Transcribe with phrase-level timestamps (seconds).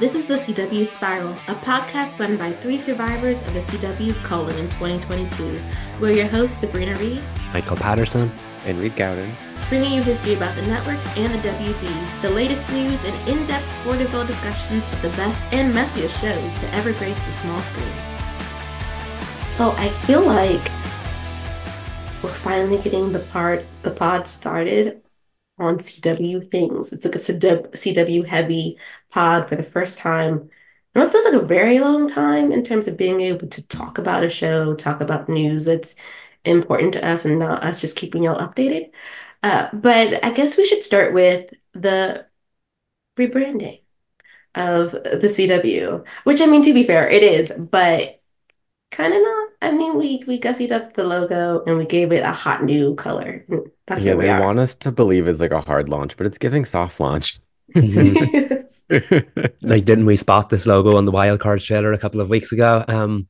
[0.00, 4.56] This is the CW Spiral, a podcast run by three survivors of the CW's colon
[4.56, 5.62] in 2022.
[6.00, 8.32] We're your hosts, Sabrina Reed, Michael Patterson,
[8.64, 9.36] and Reed Gaudens,
[9.68, 14.26] bringing you history about the network and the WB, the latest news and in-depth Sporterville
[14.26, 17.92] discussions of the best and messiest shows to ever grace the small screen.
[19.42, 20.72] So I feel like
[22.20, 25.02] we're finally getting the part the pod started
[25.56, 26.92] on CW things.
[26.92, 28.76] It's like a CW heavy
[29.14, 30.50] pod for the first time.
[30.94, 33.98] And it feels like a very long time in terms of being able to talk
[33.98, 35.94] about a show, talk about news that's
[36.44, 38.90] important to us and not us just keeping y'all updated.
[39.42, 42.26] Uh, but I guess we should start with the
[43.16, 43.80] rebranding
[44.54, 48.20] of the CW, which I mean, to be fair, it is, but
[48.90, 49.48] kind of not.
[49.62, 52.94] I mean, we we gussied up the logo and we gave it a hot new
[52.94, 53.46] color.
[53.86, 54.40] That's yeah, they are.
[54.40, 57.38] want us to believe it's like a hard launch, but it's giving soft launch.
[59.62, 62.84] like, didn't we spot this logo on the wildcard trailer a couple of weeks ago?
[62.86, 63.28] Um,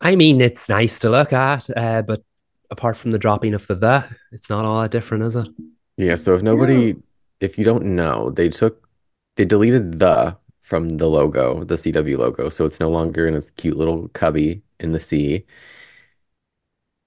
[0.00, 2.22] I mean, it's nice to look at, uh, but
[2.70, 5.48] apart from the dropping of the the, it's not all that different, is it?
[5.96, 6.14] Yeah.
[6.16, 6.96] So if nobody,
[7.40, 8.88] if you don't know, they took,
[9.36, 13.50] they deleted the from the logo, the CW logo, so it's no longer in its
[13.50, 15.44] cute little cubby in the sea,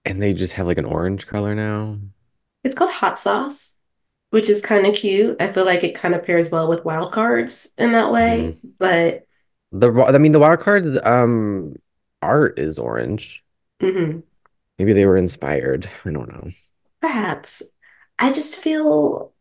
[0.05, 1.97] and they just have like an orange color now.
[2.63, 3.72] It's called hot sauce
[4.33, 5.39] which is kind of cute.
[5.39, 8.57] I feel like it kind of pairs well with wild cards in that way.
[8.65, 8.71] Mm.
[8.79, 9.27] But
[9.71, 11.75] the I mean the wild card um
[12.19, 13.43] art is orange.
[13.79, 14.21] Mm-hmm.
[14.79, 15.87] Maybe they were inspired.
[16.03, 16.49] I don't know.
[16.99, 17.61] Perhaps.
[18.17, 19.33] I just feel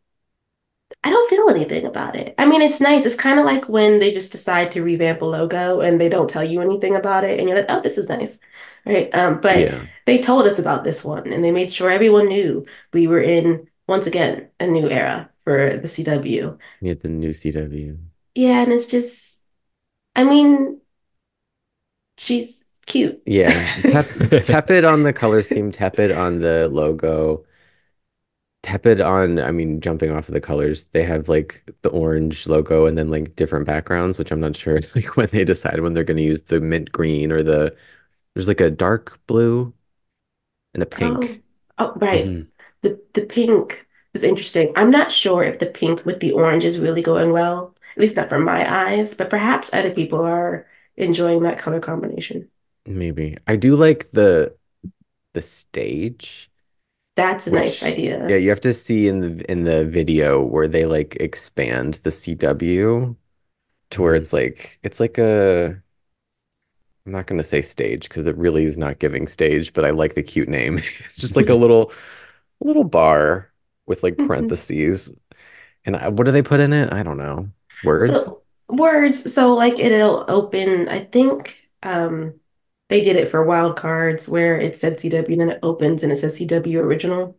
[1.03, 2.35] I don't feel anything about it.
[2.37, 3.07] I mean, it's nice.
[3.07, 6.29] It's kind of like when they just decide to revamp a logo and they don't
[6.29, 8.41] tell you anything about it, and you're like, "Oh, this is nice,"
[8.85, 9.09] right?
[9.15, 9.87] Um, but yeah.
[10.05, 13.69] they told us about this one, and they made sure everyone knew we were in
[13.87, 16.59] once again a new era for the CW.
[16.81, 17.99] Yeah, the new CW.
[18.35, 19.45] Yeah, and it's just,
[20.17, 20.81] I mean,
[22.19, 23.23] she's cute.
[23.27, 23.51] Yeah,
[23.83, 27.45] Tep- tepid on the color scheme, tepid on the logo,
[28.63, 29.39] tepid on.
[29.39, 33.11] I mean, jumping off of the colors, they have like the orange logo and then
[33.11, 36.23] like different backgrounds, which I'm not sure like when they decide when they're going to
[36.23, 37.75] use the mint green or the.
[38.35, 39.75] There's like a dark blue
[40.73, 41.43] and a pink.
[41.79, 42.25] Oh, oh right.
[42.25, 42.52] Mm-hmm
[42.83, 44.73] the the pink is interesting.
[44.77, 48.17] I'm not sure if the pink with the orange is really going well, at least
[48.17, 50.67] not for my eyes, but perhaps other people are
[50.97, 52.49] enjoying that color combination.
[52.87, 53.39] Maybe.
[53.47, 54.55] I do like the
[55.33, 56.51] the stage.
[57.15, 58.29] That's a which, nice idea.
[58.29, 62.11] Yeah, you have to see in the in the video where they like expand the
[62.11, 63.17] CW
[63.91, 64.23] to where mm-hmm.
[64.23, 65.83] it's like it's like a
[67.07, 69.91] I'm not going to say stage because it really is not giving stage, but I
[69.91, 70.81] like the cute name.
[71.05, 71.93] It's just like a little
[72.63, 73.53] little bar
[73.87, 74.27] with like mm-hmm.
[74.27, 75.13] parentheses.
[75.85, 76.93] And I, what do they put in it?
[76.93, 77.49] I don't know.
[77.85, 78.11] Words.
[78.11, 79.33] So, words.
[79.33, 80.89] So like it'll open.
[80.89, 82.35] I think um
[82.89, 86.13] they did it for wild cards where it said CW and then it opens and
[86.13, 87.39] it says CW original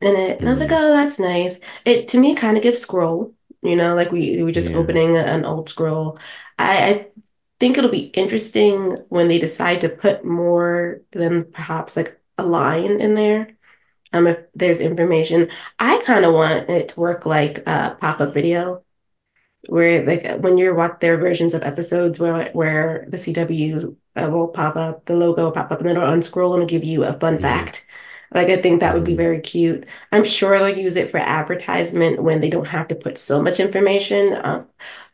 [0.00, 0.38] in it.
[0.38, 0.46] And mm.
[0.46, 0.78] I was like, mm.
[0.78, 1.60] oh, that's nice.
[1.84, 3.34] It to me kind of gives scroll.
[3.62, 4.76] You know, like we we just yeah.
[4.76, 6.18] opening an old scroll.
[6.58, 7.06] I, I
[7.60, 13.00] think it'll be interesting when they decide to put more than perhaps like a line
[13.00, 13.57] in there
[14.12, 15.48] um, if there's information.
[15.78, 18.84] I kind of want it to work like a pop-up video
[19.68, 24.48] where like when you're watch their versions of episodes where where the CW uh, will
[24.48, 27.04] pop up, the logo will pop up, and then it'll unscroll and it'll give you
[27.04, 27.42] a fun mm-hmm.
[27.42, 27.86] fact.
[28.34, 29.18] Like I think that would be mm-hmm.
[29.18, 29.86] very cute.
[30.12, 33.60] I'm sure they'll use it for advertisement when they don't have to put so much
[33.60, 34.34] information.
[34.34, 34.64] Uh,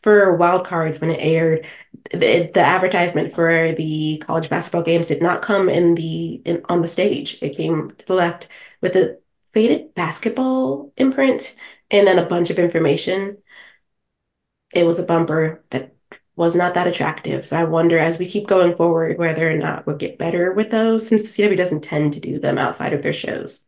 [0.03, 1.65] for wild cards when it aired,
[2.11, 6.83] the, the advertisement for the college basketball games did not come in the in, on
[6.83, 7.39] the stage.
[7.41, 8.49] It came to the left
[8.85, 9.19] with a
[9.53, 11.57] faded basketball imprint
[11.91, 13.39] and then a bunch of information.
[14.75, 15.95] It was a bumper that
[16.37, 17.47] was not that attractive.
[17.47, 20.71] So I wonder as we keep going forward whether or not we'll get better with
[20.71, 23.65] those since the CW doesn't tend to do them outside of their shows.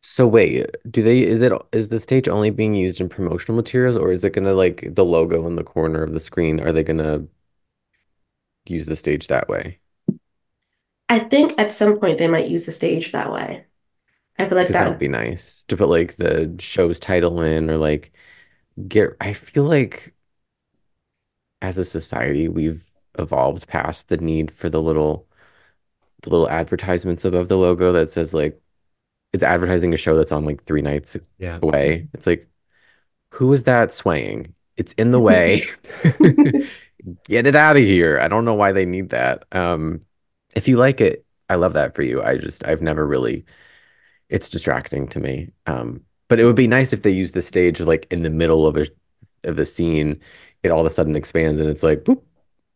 [0.00, 3.98] So wait, do they is it is the stage only being used in promotional materials
[3.98, 6.58] or is it gonna like the logo in the corner of the screen?
[6.60, 7.24] Are they gonna
[8.64, 9.80] use the stage that way?
[11.10, 13.67] I think at some point they might use the stage that way.
[14.38, 17.76] I feel like that would be nice to put like the show's title in or
[17.78, 18.12] like
[18.88, 20.14] get I feel like
[21.62, 22.84] as a society we've
[23.18, 25.26] evolved past the need for the little
[26.22, 28.60] the little advertisements above the logo that says like
[29.32, 31.58] it's advertising a show that's on like three nights Yeah.
[31.62, 32.08] away.
[32.14, 32.48] It's like
[33.34, 34.54] who is that swaying?
[34.76, 35.64] It's in the way.
[37.24, 38.18] Get it out of here.
[38.20, 39.44] I don't know why they need that.
[39.52, 40.02] Um,
[40.54, 42.22] if you like it, I love that for you.
[42.22, 43.44] I just I've never really
[44.28, 45.50] it's distracting to me.
[45.66, 48.66] Um, but it would be nice if they use the stage like in the middle
[48.66, 48.86] of a
[49.44, 50.20] of a scene,
[50.62, 52.22] it all of a sudden expands and it's like boop,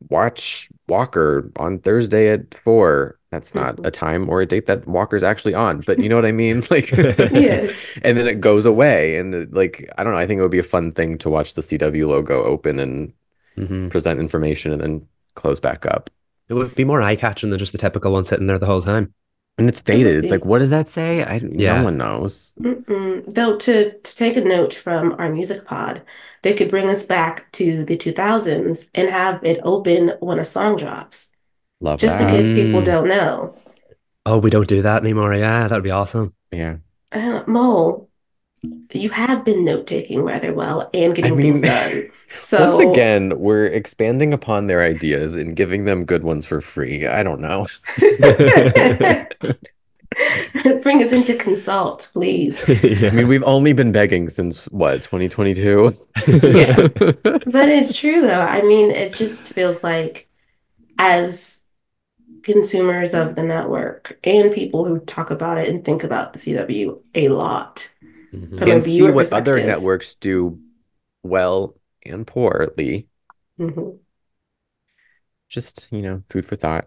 [0.09, 3.19] watch Walker on Thursday at four.
[3.31, 6.27] That's not a time or a date that Walker's actually on, but you know what
[6.27, 6.65] I mean?
[6.71, 6.91] Like
[7.31, 7.75] Yes.
[8.03, 10.59] and then it goes away and like I don't know, I think it would be
[10.59, 13.13] a fun thing to watch the CW logo open and
[13.57, 16.11] hmm present information and then close back up.
[16.49, 18.83] It would be more eye catching than just the typical one sitting there the whole
[18.83, 19.13] time.
[19.59, 20.17] And it's would faded.
[20.17, 21.23] It's like, what does that say?
[21.23, 21.77] I Yeah.
[21.77, 22.53] no one knows.
[22.61, 23.25] Mm-mm.
[23.35, 26.03] Though to to take a note from our music pod,
[26.43, 30.77] they could bring us back to the 2000s and have it open when a song
[30.77, 31.33] drops,
[31.81, 32.85] Love just in case people Mm.
[32.85, 33.55] don't know.
[34.25, 35.35] Oh, we don't do that anymore.
[35.35, 36.35] Yeah, that'd be awesome.
[36.53, 36.77] Yeah.
[37.13, 38.09] Uh, Mo,
[38.93, 42.11] you have been note taking rather well and getting mean, things done.
[42.35, 47.07] So Once again, we're expanding upon their ideas and giving them good ones for free.
[47.07, 47.67] I don't know.
[50.83, 52.63] bring us into consult, please.
[52.67, 55.95] I mean, we've only been begging since what, 2022?
[56.27, 56.89] Yeah.
[56.89, 58.41] But it's true though.
[58.41, 60.27] I mean, it just feels like
[60.99, 61.67] as
[62.43, 66.99] consumers of the network and people who talk about it and think about the CW
[67.15, 67.92] a lot
[68.33, 68.69] Mhm.
[68.71, 70.61] And see what other networks do
[71.23, 73.09] well and poorly.
[73.59, 73.99] Mhm.
[75.49, 76.87] Just, you know, food for thought.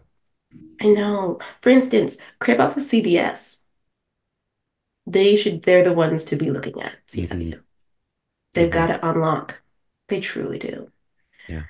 [0.81, 1.39] I know.
[1.61, 3.63] For instance, Crib Off of CBS.
[5.07, 7.61] They should, they're the ones to be looking at CW.
[8.53, 8.73] They've Mhm.
[8.73, 9.61] got it on lock.
[10.07, 10.91] They truly do.
[11.47, 11.63] Yeah.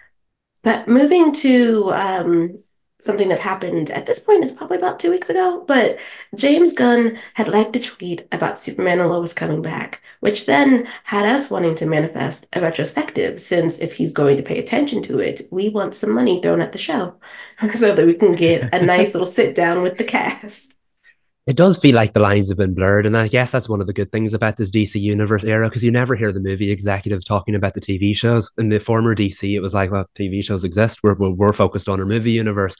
[0.63, 2.63] But moving to um,
[3.05, 5.97] something that happened at this point is probably about two weeks ago, but
[6.35, 11.25] James Gunn had liked a tweet about Superman and Lois coming back, which then had
[11.25, 15.41] us wanting to manifest a retrospective, since if he's going to pay attention to it,
[15.51, 17.15] we want some money thrown at the show
[17.73, 20.77] so that we can get a nice little sit down with the cast.
[21.47, 23.85] It does feel like the lines have been blurred, and I guess that's one of
[23.85, 27.23] the good things about this DC universe era because you never hear the movie executives
[27.23, 28.49] talking about the TV shows.
[28.57, 31.01] In the former DC, it was like, well, TV shows exist.
[31.03, 32.75] We're we're, focused on our movie universe,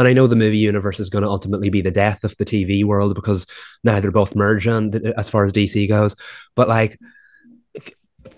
[0.00, 2.44] and I know the movie universe is going to ultimately be the death of the
[2.44, 3.46] TV world because
[3.84, 6.16] now they're both merging as far as DC goes.
[6.56, 6.98] But like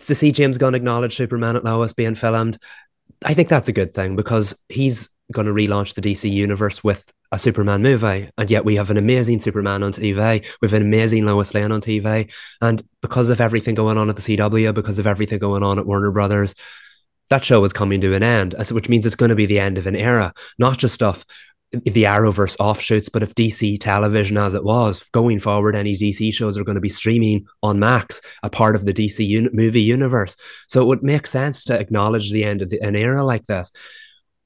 [0.06, 2.58] to see James Gunn acknowledge Superman and Lois being filmed,
[3.24, 7.10] I think that's a good thing because he's going to relaunch the DC universe with
[7.32, 10.44] a Superman movie, and yet we have an amazing Superman on TV.
[10.60, 14.16] We have an amazing Lois Lane on TV, and because of everything going on at
[14.16, 16.54] the CW, because of everything going on at Warner Brothers,
[17.30, 19.78] that show is coming to an end, which means it's going to be the end
[19.78, 21.24] of an era, not just stuff.
[21.72, 26.58] The Arrowverse offshoots, but if DC television as it was going forward, any DC shows
[26.58, 30.34] are going to be streaming on Max, a part of the DC uni- movie universe.
[30.66, 33.70] So it would make sense to acknowledge the end of the, an era like this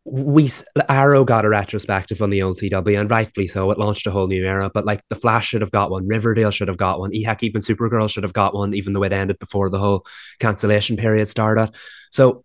[0.04, 0.50] we
[0.88, 3.70] Arrow got a retrospective on the old CW, and rightfully so.
[3.70, 4.70] It launched a whole new era.
[4.72, 7.62] But like the Flash should have got one, Riverdale should have got one, heck, even
[7.62, 10.04] Supergirl should have got one, even though it ended before the whole
[10.40, 11.70] cancellation period started.
[12.10, 12.44] So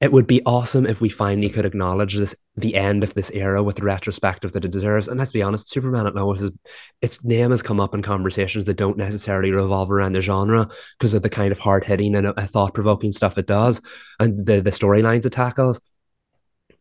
[0.00, 3.62] it would be awesome if we finally could acknowledge this the end of this era
[3.62, 5.08] with the retrospective that it deserves.
[5.08, 6.52] And let's be honest, Superman and Lois is
[7.00, 11.14] its name has come up in conversations that don't necessarily revolve around the genre because
[11.14, 13.80] of the kind of hard hitting and uh, thought provoking stuff it does
[14.20, 15.80] and the the storylines it tackles.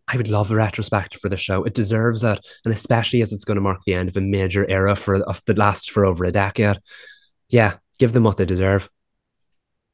[0.07, 1.63] I would love a retrospective for the show.
[1.63, 4.69] It deserves it, and especially as it's going to mark the end of a major
[4.69, 6.77] era for of the last for over a decade.
[7.49, 8.89] Yeah, give them what they deserve.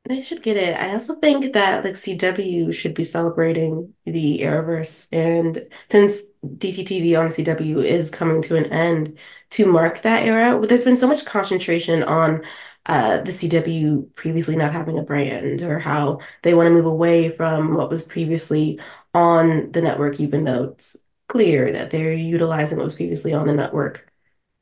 [0.09, 0.75] They should get it.
[0.77, 7.17] I also think that like CW should be celebrating the Arrowverse, and since DC TV
[7.17, 9.17] on CW is coming to an end,
[9.51, 12.41] to mark that era, there's been so much concentration on
[12.87, 17.29] uh, the CW previously not having a brand, or how they want to move away
[17.29, 18.79] from what was previously
[19.13, 23.53] on the network, even though it's clear that they're utilizing what was previously on the
[23.53, 24.11] network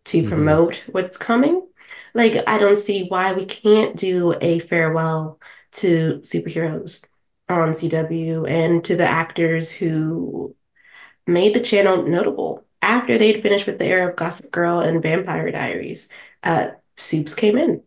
[0.06, 0.29] to Mhm.
[0.29, 1.68] promote what's coming.
[2.13, 5.39] Like, I don't see why we can't do a farewell
[5.74, 7.06] to superheroes
[7.50, 10.56] on CW and to the actors who
[11.27, 12.65] made the channel notable.
[12.82, 16.10] After they'd finished with the era of Gossip Girl and Vampire Diaries,
[16.44, 17.84] uh, Supes came in,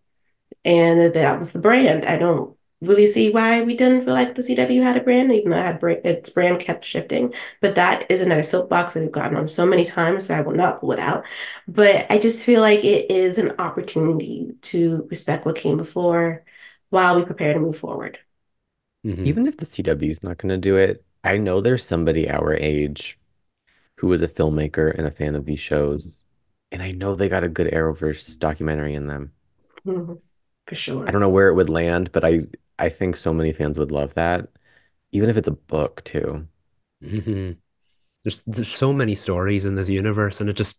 [0.64, 2.04] and that was the brand.
[2.06, 5.50] I don't really see why we didn't feel like the CW had a brand, even
[5.50, 7.32] though it had its brand kept shifting.
[7.60, 10.52] But that is another soapbox that we've gotten on so many times, so I will
[10.52, 11.24] not pull it out.
[11.68, 16.44] But I just feel like it is an opportunity to respect what came before
[16.90, 18.18] while we prepare to move forward.
[19.06, 19.26] Mm-hmm.
[19.26, 22.54] Even if the CW is not going to do it, I know there's somebody our
[22.54, 23.18] age
[23.96, 26.24] who was a filmmaker and a fan of these shows,
[26.72, 29.32] and I know they got a good Arrowverse documentary in them.
[29.86, 30.14] Mm-hmm.
[30.66, 31.06] For sure.
[31.06, 32.46] I don't know where it would land, but I
[32.78, 34.48] I think so many fans would love that,
[35.12, 36.46] even if it's a book too.
[37.02, 37.52] Mm-hmm.
[38.24, 40.78] There's there's so many stories in this universe, and it just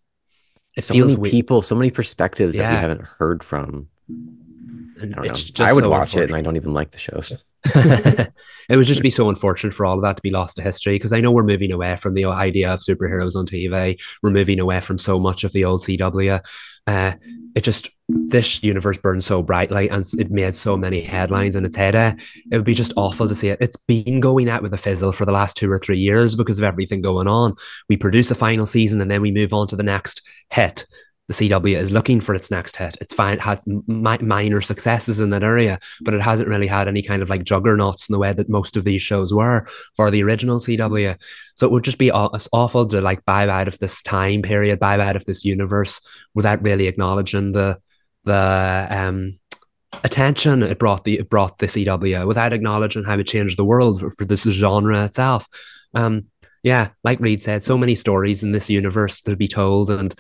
[0.75, 2.63] it so feels many people, so many perspectives yeah.
[2.63, 3.89] that we haven't heard from.
[4.07, 7.37] And I, I would so watch it, and I don't even like the shows.
[8.69, 10.95] it would just be so unfortunate for all of that to be lost to history
[10.95, 13.99] because I know we're moving away from the idea of superheroes on TV.
[14.21, 16.41] We're moving away from so much of the old CW.
[16.85, 17.13] Uh,
[17.55, 21.77] it just this universe burned so brightly and it made so many headlines in its
[21.77, 22.15] heyday.
[22.51, 23.59] It would be just awful to see it.
[23.61, 26.57] It's been going out with a fizzle for the last two or three years because
[26.57, 27.55] of everything going on.
[27.87, 30.85] We produce a final season and then we move on to the next hit
[31.27, 32.97] the CW is looking for its next hit.
[32.99, 37.01] It's fine, has mi- minor successes in that area, but it hasn't really had any
[37.01, 39.65] kind of like juggernauts in the way that most of these shows were
[39.95, 41.17] for the original CW.
[41.55, 44.79] So it would just be aw- awful to like buy out of this time period,
[44.79, 46.01] buy out of this universe
[46.33, 47.79] without really acknowledging the
[48.25, 49.33] the um
[50.03, 53.99] attention it brought the it brought the CW without acknowledging how it changed the world
[53.99, 55.47] for, for this genre itself.
[55.93, 56.25] Um,
[56.63, 60.15] yeah, like Reed said, so many stories in this universe to be told and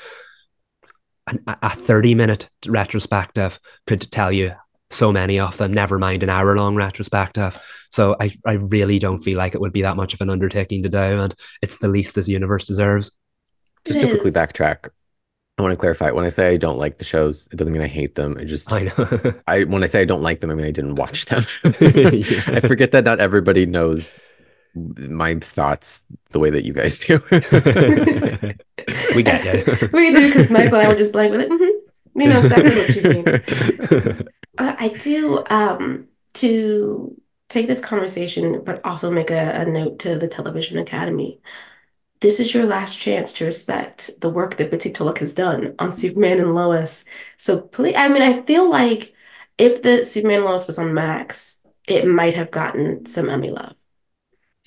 [1.27, 4.53] a 30 minute retrospective could tell you
[4.89, 7.57] so many of them, never mind an hour long retrospective.
[7.89, 10.83] So I, I really don't feel like it would be that much of an undertaking
[10.83, 10.97] to do.
[10.97, 13.11] And it's the least this universe deserves.
[13.85, 14.89] Just to quickly backtrack,
[15.57, 16.11] I want to clarify.
[16.11, 18.37] When I say I don't like the shows, it doesn't mean I hate them.
[18.39, 19.33] I just I know.
[19.47, 21.45] I when I say I don't like them, I mean I didn't watch them.
[21.63, 21.71] yeah.
[22.47, 24.19] I forget that not everybody knows
[24.75, 27.21] my thoughts the way that you guys do.
[29.15, 29.89] We get you.
[29.93, 31.49] we do because Michael and I were just blank with it.
[31.49, 32.21] Mm-hmm.
[32.21, 34.27] You know exactly what you mean.
[34.55, 40.19] Uh, I do um, to take this conversation, but also make a, a note to
[40.19, 41.39] the Television Academy.
[42.19, 45.91] This is your last chance to respect the work that Bitsie Tulloch has done on
[45.91, 47.03] Superman and Lois.
[47.35, 49.15] So please, I mean, I feel like
[49.57, 53.73] if the Superman and Lois was on Max, it might have gotten some Emmy love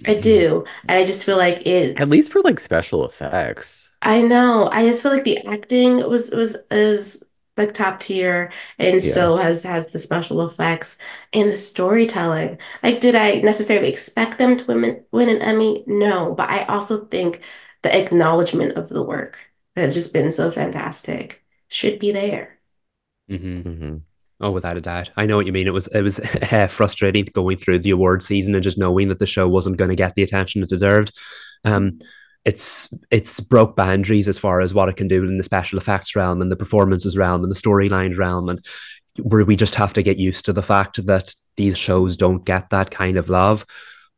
[0.04, 0.64] I do.
[0.88, 3.85] And I just feel like it At least for like special effects.
[4.02, 4.68] I know.
[4.72, 7.24] I just feel like the acting was was is
[7.56, 9.12] like top tier and yeah.
[9.12, 10.98] so has has the special effects
[11.32, 12.58] and the storytelling.
[12.82, 15.84] Like did I necessarily expect them to win win an Emmy?
[15.86, 17.42] No, but I also think
[17.82, 19.38] the acknowledgement of the work
[19.74, 22.58] that has just been so fantastic should be there.
[23.30, 23.68] Mm-hmm.
[23.68, 23.96] Mm-hmm.
[24.40, 25.10] Oh, without a doubt.
[25.16, 25.66] I know what you mean.
[25.66, 29.18] It was it was uh, frustrating going through the award season and just knowing that
[29.18, 31.16] the show wasn't going to get the attention it deserved.
[31.64, 32.00] Um,
[32.46, 36.14] it's it's broke boundaries as far as what it can do in the special effects
[36.14, 38.64] realm and the performances realm and the storylines realm and
[39.22, 42.70] where we just have to get used to the fact that these shows don't get
[42.70, 43.66] that kind of love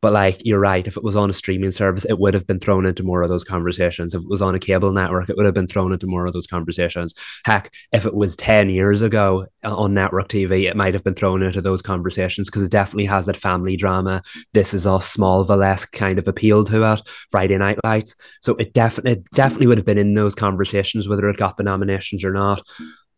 [0.01, 2.59] but like you're right, if it was on a streaming service, it would have been
[2.59, 4.13] thrown into more of those conversations.
[4.13, 6.33] If it was on a cable network, it would have been thrown into more of
[6.33, 7.13] those conversations.
[7.45, 11.15] Heck, if it was 10 years ago uh, on network TV, it might have been
[11.15, 14.21] thrown into those conversations because it definitely has that family drama.
[14.53, 18.15] This is all Smallville kind of appeal to it, Friday Night Lights.
[18.41, 21.63] So it definitely it definitely would have been in those conversations, whether it got the
[21.63, 22.61] nominations or not.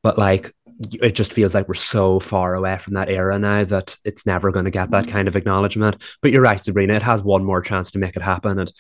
[0.04, 0.52] But like
[1.02, 4.52] it just feels like we're so far away from that era now that it's never
[4.52, 5.12] going to get that mm-hmm.
[5.12, 6.02] kind of acknowledgement.
[6.22, 8.60] But you're right, Sabrina, it has one more chance to make it happen.
[8.60, 8.72] And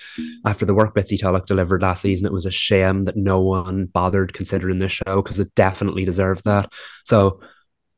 [0.45, 3.85] after the work Bitsie Tulloch delivered last season, it was a shame that no one
[3.85, 6.71] bothered considering this show because it definitely deserved that.
[7.05, 7.41] So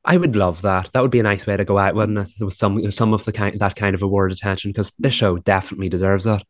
[0.05, 0.91] I would love that.
[0.91, 2.31] That would be a nice way to go out, wouldn't it?
[2.43, 5.89] With some some of the kind that kind of award attention because this show definitely
[5.89, 6.43] deserves it.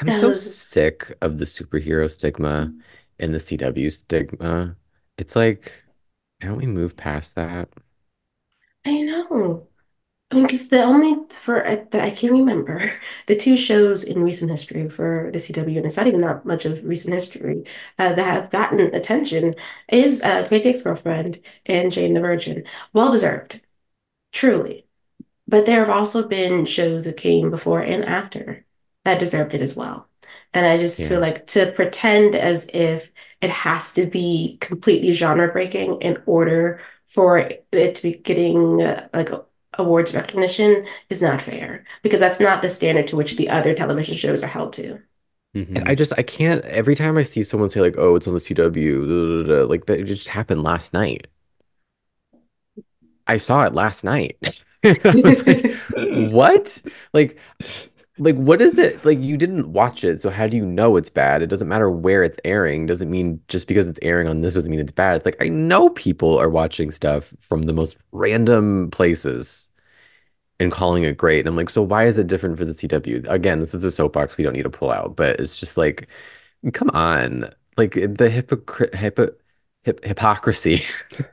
[0.00, 2.72] I'm so sick of the superhero stigma
[3.18, 4.76] and the CW stigma.
[5.16, 5.83] It's like
[6.44, 7.70] can't we move past that?
[8.84, 9.68] I know.
[10.30, 12.92] I mean, because the only for I, that I can remember
[13.28, 16.64] the two shows in recent history for the CW, and it's not even that much
[16.66, 17.64] of recent history
[17.98, 19.54] uh, that have gotten attention
[19.88, 22.64] is uh, Crazy Ex-Girlfriend and Jane the Virgin.
[22.92, 23.60] Well deserved,
[24.32, 24.86] truly.
[25.48, 28.66] But there have also been shows that came before and after
[29.04, 30.08] that deserved it as well.
[30.54, 31.08] And I just yeah.
[31.08, 33.12] feel like to pretend as if
[33.44, 39.06] it has to be completely genre breaking in order for it to be getting uh,
[39.12, 39.28] like
[39.76, 44.16] awards recognition is not fair because that's not the standard to which the other television
[44.16, 44.98] shows are held to.
[45.54, 45.76] Mm-hmm.
[45.76, 48.32] And I just I can't every time I see someone say like, "Oh, it's on
[48.32, 51.26] the CW," blah, blah, blah, like that just happened last night.
[53.26, 54.38] I saw it last night.
[54.82, 55.02] like,
[56.32, 56.82] what?
[57.12, 57.38] Like,
[58.18, 59.04] like what is it?
[59.04, 61.42] Like you didn't watch it, so how do you know it's bad?
[61.42, 62.86] It doesn't matter where it's airing.
[62.86, 65.16] Doesn't mean just because it's airing on this doesn't mean it's bad.
[65.16, 69.70] It's like I know people are watching stuff from the most random places
[70.60, 71.40] and calling it great.
[71.40, 73.28] And I'm like, so why is it different for the CW?
[73.28, 76.08] Again, this is a soapbox we don't need to pull out, but it's just like,
[76.72, 79.30] come on, like the hypocrite, hypo,
[79.82, 80.82] hip, hypocrisy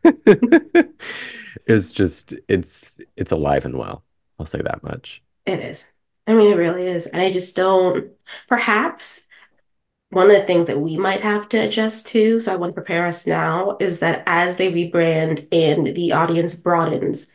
[1.67, 4.03] is just it's it's alive and well.
[4.39, 5.21] I'll say that much.
[5.45, 5.93] It is.
[6.27, 7.07] I mean, it really is.
[7.07, 8.11] And I just don't,
[8.47, 9.27] perhaps
[10.09, 12.75] one of the things that we might have to adjust to, so I want to
[12.75, 17.31] prepare us now, is that as they rebrand and the audience broadens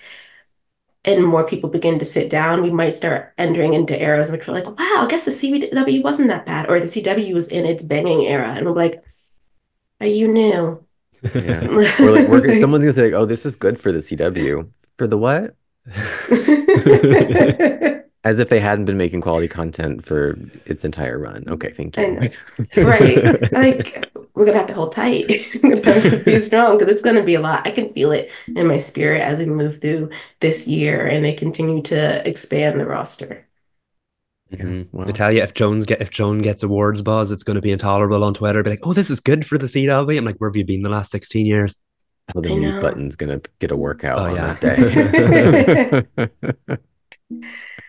[1.04, 4.54] and more people begin to sit down, we might start entering into eras which we're
[4.54, 7.82] like, wow, I guess the CW wasn't that bad, or the CW was in its
[7.82, 8.52] banging era.
[8.52, 9.02] And we're like,
[10.00, 10.84] are you new?
[11.34, 11.66] Yeah.
[11.68, 14.68] or like we're, someone's gonna say, oh, this is good for the CW.
[14.98, 15.56] For the what?
[18.26, 21.44] As if they hadn't been making quality content for its entire run.
[21.46, 22.30] Okay, thank you.
[22.84, 23.52] right.
[23.52, 24.04] Like
[24.34, 25.28] we're gonna have to hold tight.
[25.28, 27.64] to be strong because it's gonna be a lot.
[27.64, 31.34] I can feel it in my spirit as we move through this year and they
[31.34, 33.46] continue to expand the roster.
[34.52, 34.96] Mm-hmm.
[34.96, 37.62] Well, I tell you, if Jones get if Joan gets awards buzz, it's going to
[37.62, 38.62] be intolerable on Twitter.
[38.64, 40.82] Be like, "Oh, this is good for the CW." I'm like, "Where have you been
[40.82, 41.76] the last sixteen years?"
[42.34, 44.54] Oh, the mute button's going to get a workout oh, on yeah.
[44.54, 46.76] that day.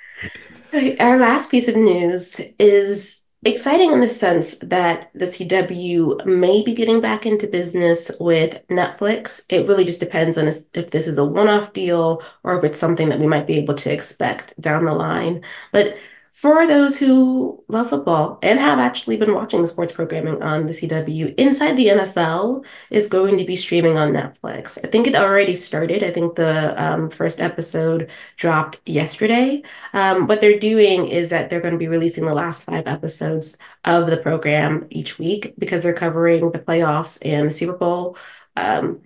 [0.99, 6.73] Our last piece of news is exciting in the sense that the CW may be
[6.73, 9.43] getting back into business with Netflix.
[9.49, 12.79] It really just depends on if this is a one off deal or if it's
[12.79, 15.43] something that we might be able to expect down the line.
[15.71, 15.97] But
[16.37, 20.71] for those who love football and have actually been watching the sports programming on the
[20.71, 24.77] CW, Inside the NFL is going to be streaming on Netflix.
[24.83, 26.03] I think it already started.
[26.03, 29.63] I think the um, first episode dropped yesterday.
[29.93, 33.57] Um, what they're doing is that they're going to be releasing the last five episodes
[33.85, 38.15] of the program each week because they're covering the playoffs and the Super Bowl.
[38.55, 39.01] Um,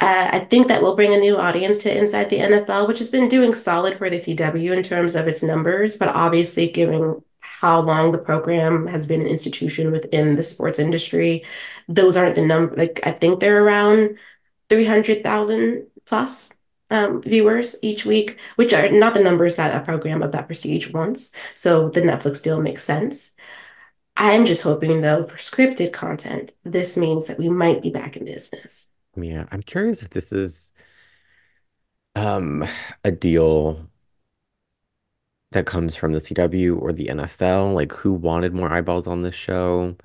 [0.00, 3.10] uh, I think that will bring a new audience to Inside the NFL, which has
[3.10, 7.80] been doing solid for the CW in terms of its numbers, but obviously, given how
[7.82, 11.44] long the program has been an institution within the sports industry,
[11.88, 12.74] those aren't the number.
[12.76, 14.16] Like, I think they're around
[14.70, 16.54] 300,000 plus
[16.90, 20.88] um, viewers each week, which are not the numbers that a program of that prestige
[20.90, 21.32] wants.
[21.54, 23.36] So the Netflix deal makes sense.
[24.16, 28.24] I'm just hoping, though, for scripted content, this means that we might be back in
[28.24, 28.89] business.
[29.16, 30.70] Yeah, I'm curious if this is
[32.14, 32.64] um
[33.04, 33.88] a deal
[35.52, 39.34] that comes from the CW or the NFL, like who wanted more eyeballs on this
[39.34, 39.96] show.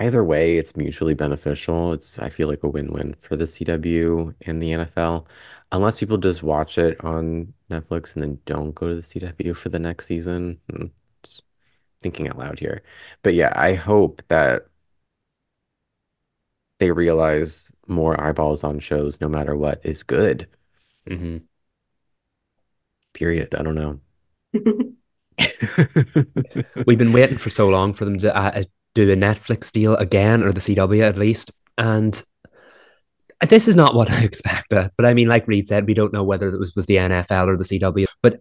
[0.00, 1.92] Either way, it's mutually beneficial.
[1.92, 5.26] It's I feel like a win-win for the CW and the NFL.
[5.72, 9.68] Unless people just watch it on Netflix and then don't go to the CW for
[9.70, 10.60] the next season.
[10.70, 10.86] Hmm,
[11.24, 11.42] just
[12.02, 12.82] thinking out loud here.
[13.22, 14.68] But yeah, I hope that
[16.78, 20.48] they realize more eyeballs on shows, no matter what, is good.
[21.08, 21.38] Mm-hmm.
[23.14, 23.54] Period.
[23.54, 24.00] I don't know.
[26.86, 30.42] We've been waiting for so long for them to uh, do a Netflix deal again,
[30.42, 31.52] or the CW at least.
[31.78, 32.22] And
[33.48, 34.90] this is not what I expected.
[34.96, 37.46] But I mean, like Reed said, we don't know whether it was, was the NFL
[37.46, 38.06] or the CW.
[38.22, 38.40] But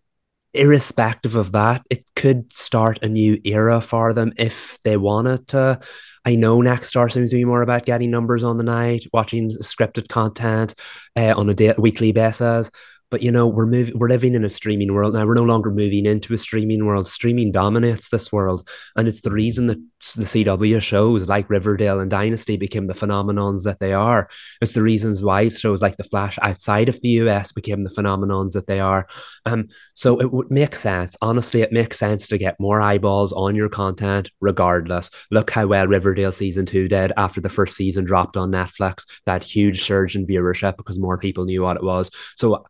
[0.53, 5.79] irrespective of that, it could start a new era for them if they wanted to.
[6.25, 10.07] I know Nexstar seems to be more about getting numbers on the night, watching scripted
[10.09, 10.73] content
[11.15, 12.71] uh, on a day- weekly basis.
[13.11, 15.25] But you know, we're moving, we're living in a streaming world now.
[15.25, 17.07] We're no longer moving into a streaming world.
[17.07, 19.77] Streaming dominates this world, and it's the reason that
[20.15, 24.29] the CW shows like Riverdale and Dynasty became the phenomenons that they are.
[24.61, 28.53] It's the reasons why shows like The Flash outside of the US became the phenomenons
[28.53, 29.07] that they are.
[29.45, 31.15] Um, so it would make sense.
[31.21, 35.09] Honestly, it makes sense to get more eyeballs on your content, regardless.
[35.31, 39.05] Look how well Riverdale season two did after the first season dropped on Netflix.
[39.25, 42.11] That huge surge in viewership because more people knew what it was.
[42.35, 42.65] So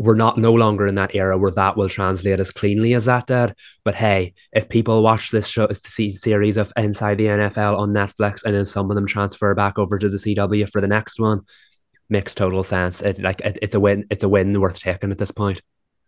[0.00, 3.26] we're not no longer in that era where that will translate as cleanly as that
[3.26, 3.54] did.
[3.84, 8.42] But hey, if people watch this show, the series of Inside the NFL on Netflix,
[8.42, 11.42] and then some of them transfer back over to the CW for the next one,
[12.08, 13.02] makes total sense.
[13.02, 14.06] It like it, it's a win.
[14.08, 15.60] It's a win worth taking at this point.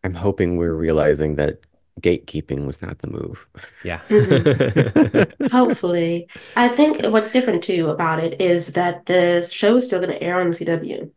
[0.02, 1.59] I'm hoping we're realizing that
[2.00, 3.46] gatekeeping was not the move.
[3.85, 4.00] Yeah.
[4.09, 5.46] Mm-hmm.
[5.55, 6.28] Hopefully.
[6.57, 10.22] I think what's different too about it is that the show is still going to
[10.22, 11.11] air on the CW.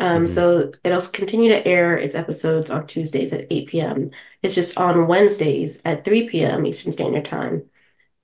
[0.00, 0.28] Um, Mhm.
[0.28, 4.10] so it'll continue to air its episodes on Tuesdays at 8 p.m.
[4.42, 6.66] It's just on Wednesdays at 3 p.m.
[6.66, 7.70] Eastern Standard Time.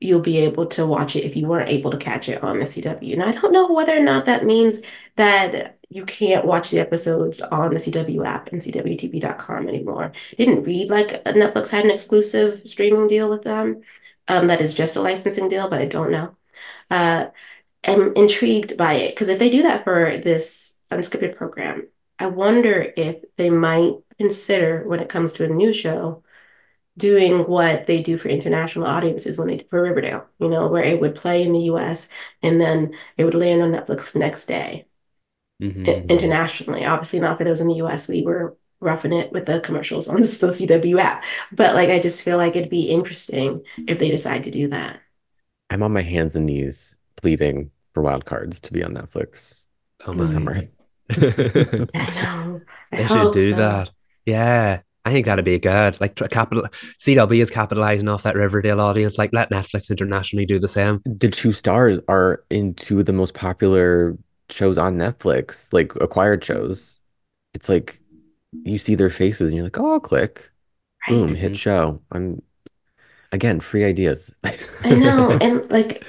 [0.01, 2.67] You'll be able to watch it if you weren't able to catch it on the
[2.67, 3.13] CW.
[3.15, 4.83] And I don't know whether or not that means
[5.17, 10.13] that you can't watch the episodes on the CW app and CWTV.com anymore.
[10.39, 13.83] Didn't read like Netflix had an exclusive streaming deal with them.
[14.29, 16.37] Um, that is just a licensing deal, but I don't know.
[16.91, 17.27] Uh,
[17.87, 22.93] I'm intrigued by it because if they do that for this unscripted program, I wonder
[22.97, 26.23] if they might consider when it comes to a new show
[26.99, 30.85] doing what they do for international audiences when they do for Riverdale, you know, where
[30.85, 32.09] it would play in the US
[32.43, 34.87] and then it would land on Netflix the next day
[35.61, 36.09] Mhm.
[36.09, 36.85] Internationally.
[36.85, 38.09] Obviously, not for those in the US.
[38.09, 41.25] We were roughing it with the commercials on the CW app.
[41.53, 45.01] But like, I just feel like it'd be interesting if they decide to do that.
[45.71, 49.67] I'm on my hands and knees pleading for Wild Cards to be on Netflix
[50.07, 50.63] Oh this summer.
[51.95, 52.61] I know.
[52.93, 53.57] I They should do so.
[53.57, 53.91] that.
[54.27, 56.01] Yeah, I think that'd be good.
[56.01, 56.65] Like capital
[56.99, 59.19] CW is capitalizing off that Riverdale audience.
[59.19, 61.05] Like let Netflix internationally do the same.
[61.05, 64.17] The two stars are in two of the most popular
[64.51, 67.01] shows on Netflix, like acquired shows.
[67.55, 68.01] It's like
[68.65, 70.51] you see their faces and you're like, oh, I'll click.
[71.07, 72.03] Boom, hit show.
[72.13, 72.43] I'm
[73.33, 74.35] again, free ideas.
[74.85, 75.37] I know.
[75.41, 76.05] And like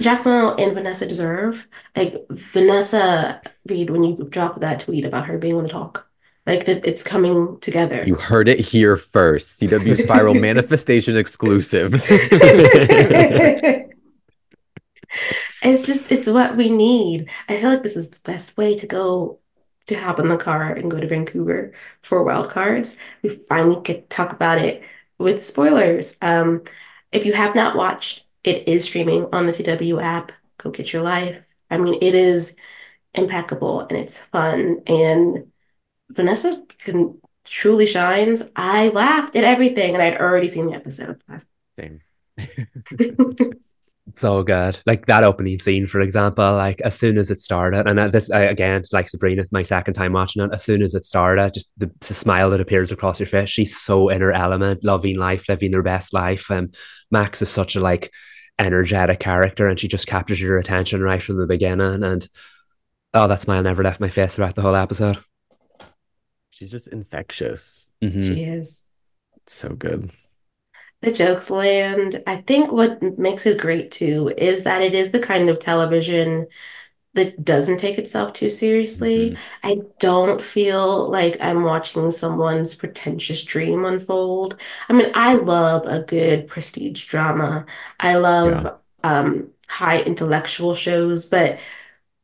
[0.00, 5.56] Jacqueline and Vanessa deserve, like Vanessa Reed, when you drop that tweet about her being
[5.56, 6.08] on the talk,
[6.46, 8.04] like that it's coming together.
[8.06, 9.60] You heard it here first.
[9.60, 11.94] CW Spiral Manifestation exclusive.
[15.62, 17.30] It's just, it's what we need.
[17.48, 19.40] I feel like this is the best way to go
[19.86, 22.96] to hop in the car and go to Vancouver for wild cards.
[23.22, 24.82] We finally to talk about it
[25.18, 26.16] with spoilers.
[26.20, 26.62] Um,
[27.12, 30.32] if you have not watched, it is streaming on the CW app.
[30.58, 31.46] Go get your life.
[31.70, 32.56] I mean, it is
[33.14, 34.82] impeccable and it's fun.
[34.86, 35.50] And
[36.10, 38.42] Vanessa can, truly shines.
[38.54, 41.22] I laughed at everything, and I'd already seen the episode.
[41.78, 42.00] Same.
[44.14, 44.78] so good.
[44.86, 48.42] Like that opening scene, for example, like as soon as it started, and this I,
[48.42, 50.52] again, like Sabrina, my second time watching it.
[50.52, 53.50] As soon as it started, just the, the smile that appears across your face.
[53.50, 56.50] She's so in her element, loving life, living her best life.
[56.50, 56.74] And
[57.10, 58.12] Max is such a like
[58.58, 62.02] energetic character, and she just captures your attention right from the beginning.
[62.02, 62.28] And
[63.14, 65.18] oh, that smile never left my face throughout the whole episode.
[66.50, 67.90] She's just infectious.
[68.02, 68.22] Mhm.
[68.22, 68.84] She is.
[69.46, 70.10] So good.
[71.02, 72.22] The jokes land.
[72.26, 76.46] I think what makes it great too is that it is the kind of television
[77.16, 79.32] that doesn't take itself too seriously.
[79.32, 79.36] Mhm.
[79.64, 84.56] I don't feel like I'm watching someone's pretentious dream unfold.
[84.88, 87.66] I mean, I love a good prestige drama.
[88.00, 88.66] I love
[89.04, 91.58] um, high intellectual shows, but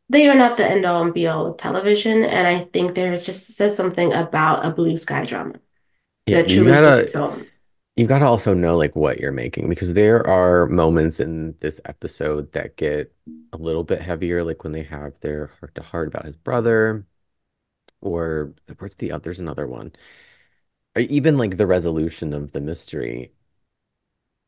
[0.08, 2.24] they are not the end all and be all of television.
[2.24, 5.54] And I think there's just says something about a blue sky drama
[6.26, 7.48] Yeah, that truly just gotta its own.
[7.96, 12.52] You gotta also know like what you're making because there are moments in this episode
[12.52, 13.12] that get
[13.52, 17.06] a little bit heavier, like when they have their heart to heart about his brother,
[18.02, 19.24] or where's the other?
[19.24, 19.92] There's another one.
[20.96, 23.32] Or even like the resolution of the mystery.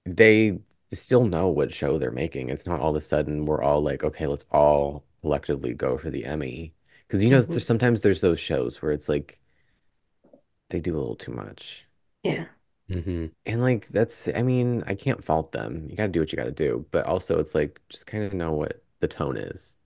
[0.06, 0.58] They
[0.92, 2.48] still know what show they're making.
[2.50, 6.10] It's not all of a sudden we're all like, okay, let's all collectively go for
[6.10, 6.74] the Emmy.
[7.06, 7.48] Because you know, Mhm.
[7.48, 9.38] there's, sometimes there's those shows where it's like
[10.68, 11.86] they do a little too much.
[12.22, 12.46] Yeah.
[12.90, 13.32] Mhm.
[13.46, 15.86] And like that's, I mean, I can't fault them.
[15.88, 18.24] You got to do what you got to do, but also it's like just kind
[18.24, 19.78] of know what the tone is.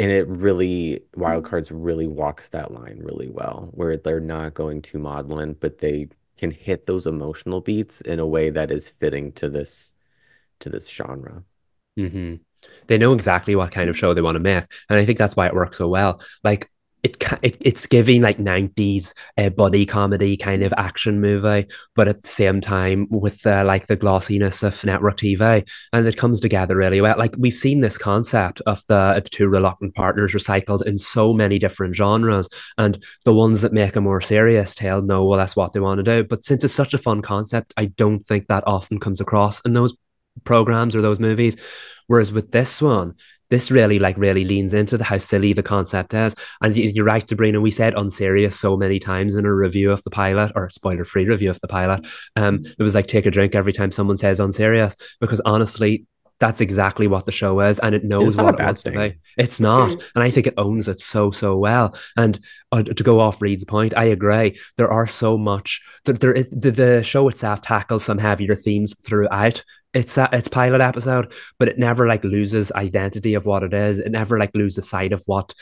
[0.00, 4.82] And it really, Wild Cards really walks that line really well, where they're not going
[4.82, 9.32] too maudlin, but they can hit those emotional beats in a way that is fitting
[9.32, 9.92] to this
[10.60, 11.44] to this genre.
[11.98, 12.36] Mm-hmm.
[12.86, 15.36] They know exactly what kind of show they want to make, and I think that's
[15.36, 16.20] why it works so well.
[16.44, 16.70] Like
[17.02, 22.22] it, it it's giving like '90s uh, buddy comedy kind of action movie, but at
[22.22, 26.76] the same time with uh, like the glossiness of network TV, and it comes together
[26.76, 27.16] really well.
[27.16, 31.94] Like we've seen this concept of the two reluctant partners recycled in so many different
[31.94, 35.80] genres, and the ones that make a more serious tale know well that's what they
[35.80, 36.24] want to do.
[36.24, 39.74] But since it's such a fun concept, I don't think that often comes across in
[39.74, 39.94] those
[40.44, 41.56] programs or those movies.
[42.06, 43.14] Whereas with this one,
[43.50, 46.34] this really like really leans into the how silly the concept is.
[46.62, 47.60] And you- you're right, Sabrina.
[47.60, 51.26] We said unserious so many times in a review of the pilot or spoiler free
[51.26, 52.06] review of the pilot.
[52.36, 56.06] Um, it was like take a drink every time someone says unserious because honestly,
[56.40, 59.14] that's exactly what the show is, and it knows what it wants to be.
[59.36, 60.02] It's not, Mm.
[60.14, 61.96] and I think it owns it so so well.
[62.16, 62.38] And
[62.70, 64.56] uh, to go off Reed's point, I agree.
[64.76, 65.82] There are so much.
[66.04, 70.48] There, there is the, the show itself tackles some heavier themes throughout, it's a, its
[70.48, 73.98] pilot episode, but it never like loses identity of what it is.
[73.98, 75.54] It never like loses sight of what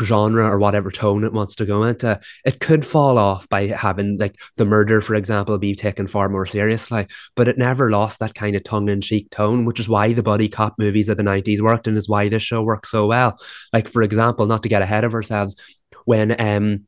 [0.00, 2.20] genre or whatever tone it wants to go into.
[2.44, 6.46] It could fall off by having like the murder, for example, be taken far more
[6.46, 10.12] seriously, but it never lost that kind of tongue in cheek tone, which is why
[10.12, 13.06] the buddy cop movies of the 90s worked and is why this show works so
[13.06, 13.36] well.
[13.72, 15.56] Like, for example, not to get ahead of ourselves,
[16.04, 16.86] when um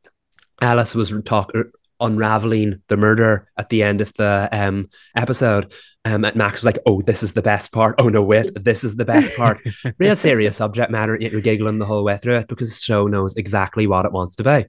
[0.61, 1.64] Ellis was talking
[2.01, 5.73] unraveling the murder at the end of the um, episode.
[6.09, 7.97] Um, and Max was like, "Oh, this is the best part.
[7.99, 9.61] Oh no, wait, this is the best part."
[9.99, 13.07] Real serious subject matter, yet you're giggling the whole way through it because the show
[13.07, 14.66] knows exactly what it wants to be.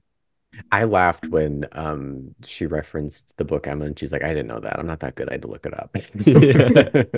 [0.70, 4.60] I laughed when um, she referenced the book Emma, and she's like, "I didn't know
[4.60, 4.78] that.
[4.78, 5.28] I'm not that good.
[5.30, 5.96] I had to look it up."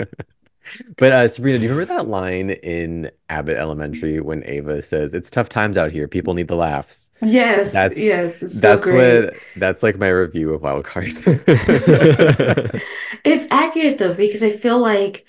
[0.97, 5.29] But uh, Sabrina, do you remember that line in Abbott Elementary when Ava says, "It's
[5.29, 6.07] tough times out here.
[6.07, 9.29] People need the laughs." Yes, That's yes, it's so that's great.
[9.29, 11.21] what that's like my review of Wild Cards.
[13.23, 15.25] It's accurate though, because I feel like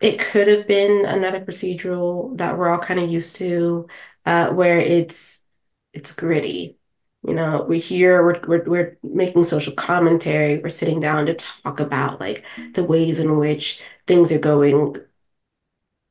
[0.00, 3.88] it could have been another procedural that we're all kind of used to,
[4.26, 5.44] uh, where it's
[5.92, 6.78] it's gritty.
[7.26, 11.80] You know, we're here, we're, we're we're making social commentary, we're sitting down to talk
[11.80, 14.96] about like the ways in which things are going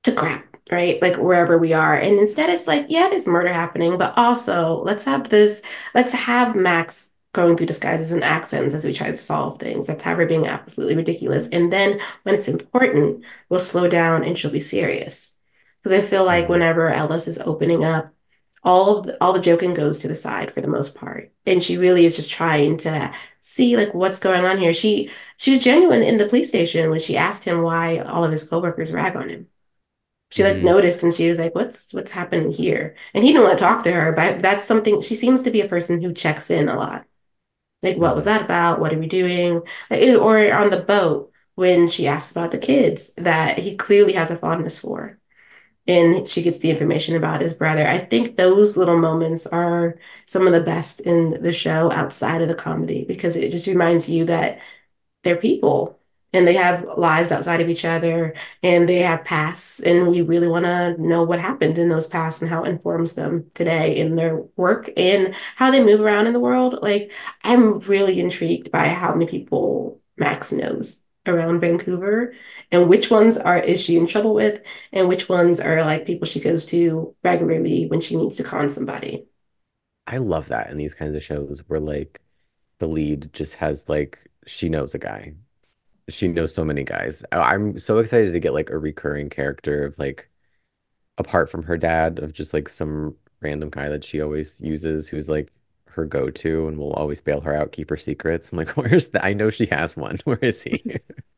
[0.03, 1.01] to crap, right?
[1.01, 1.95] Like wherever we are.
[1.97, 5.61] And instead it's like, yeah, there's murder happening, but also let's have this,
[5.95, 9.87] let's have Max going through disguises and accents as we try to solve things.
[9.87, 11.47] Let's have her being absolutely ridiculous.
[11.49, 15.39] And then when it's important, we'll slow down and she'll be serious.
[15.81, 16.49] Because I feel like Mhm.
[16.49, 18.13] whenever Ellis is opening up,
[18.63, 21.31] all of the, all the joking goes to the side for the most part.
[21.45, 24.73] And she really is just trying to see like what's going on here.
[24.73, 28.31] She she was genuine in the police station when she asked him why all of
[28.31, 29.47] his coworkers rag on him.
[30.31, 30.63] She like Mhm.
[30.63, 33.83] noticed and she was like, "What's what's happening here?" And he didn't want to talk
[33.83, 36.75] to her, but that's something she seems to be a person who checks in a
[36.77, 37.05] lot.
[37.83, 38.27] Like, what was Mhm.
[38.27, 38.79] that about?
[38.79, 39.61] What are we doing?
[39.91, 44.37] Or on the boat when she asks about the kids that he clearly has a
[44.37, 45.19] fondness for
[45.87, 47.85] and she gets the information about his brother.
[47.87, 52.47] I think those little moments are some of the best in the show outside of
[52.47, 54.63] the comedy because it just reminds you that
[55.23, 55.99] they're people
[56.33, 60.47] and they have lives outside of each other and they have pasts and we really
[60.47, 64.15] want to know what happened in those pasts and how it informs them today in
[64.15, 66.79] their work and how they move around in the world.
[66.81, 67.11] Like
[67.43, 72.33] I'm really intrigued by how many people Max knows around Vancouver
[72.73, 74.61] and which ones are is she in trouble with
[74.93, 78.69] and which ones are like people she goes to regularly when she needs to con
[78.71, 79.27] somebody.
[80.07, 82.21] I love that in these kinds of shows where like
[82.79, 85.33] the lead just has like she knows a guy.
[86.09, 87.23] She knows so many guys.
[87.31, 90.29] I- I'm so excited to get like a recurring character of like
[91.17, 95.29] apart from her dad of just like some random guy that she always uses who's
[95.29, 95.51] like
[95.89, 98.49] her go-to and will always bail her out, keep her secrets.
[98.51, 100.19] I'm like, where's the I know she has one.
[100.25, 100.97] Where is he?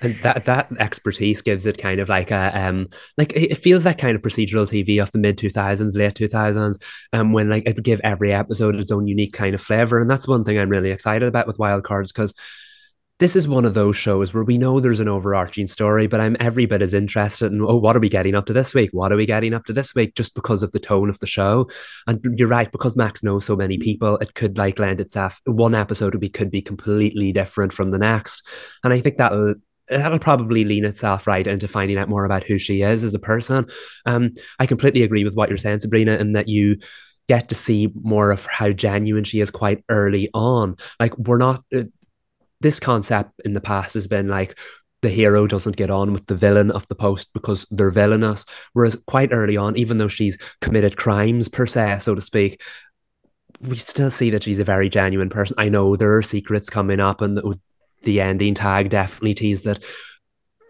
[0.00, 3.98] And that that expertise gives it kind of like a um like it feels like
[3.98, 6.78] kind of procedural TV of the mid two thousands, late two thousands,
[7.12, 10.10] um when like it would give every episode its own unique kind of flavor, and
[10.10, 12.34] that's one thing I'm really excited about with Wild Cards because
[13.20, 16.36] this is one of those shows where we know there's an overarching story, but I'm
[16.40, 18.90] every bit as interested in oh, what are we getting up to this week?
[18.92, 20.16] What are we getting up to this week?
[20.16, 21.70] Just because of the tone of the show,
[22.08, 25.40] and you're right because Max knows so many people, it could like lend itself.
[25.44, 28.44] One episode would be could be completely different from the next,
[28.82, 29.54] and I think that'll
[29.88, 33.18] that'll probably lean itself right into finding out more about who she is as a
[33.18, 33.66] person.
[34.06, 36.78] Um, I completely agree with what you're saying, Sabrina, in that you
[37.28, 40.76] get to see more of how genuine she is quite early on.
[41.00, 41.84] Like we're not uh,
[42.60, 44.58] this concept in the past has been like
[45.02, 48.46] the hero doesn't get on with the villain of the post because they're villainous.
[48.72, 52.62] Whereas quite early on, even though she's committed crimes per se, so to speak,
[53.60, 55.56] we still see that she's a very genuine person.
[55.58, 57.38] I know there are secrets coming up, and
[58.04, 59.82] the, ending tag definitely teased that.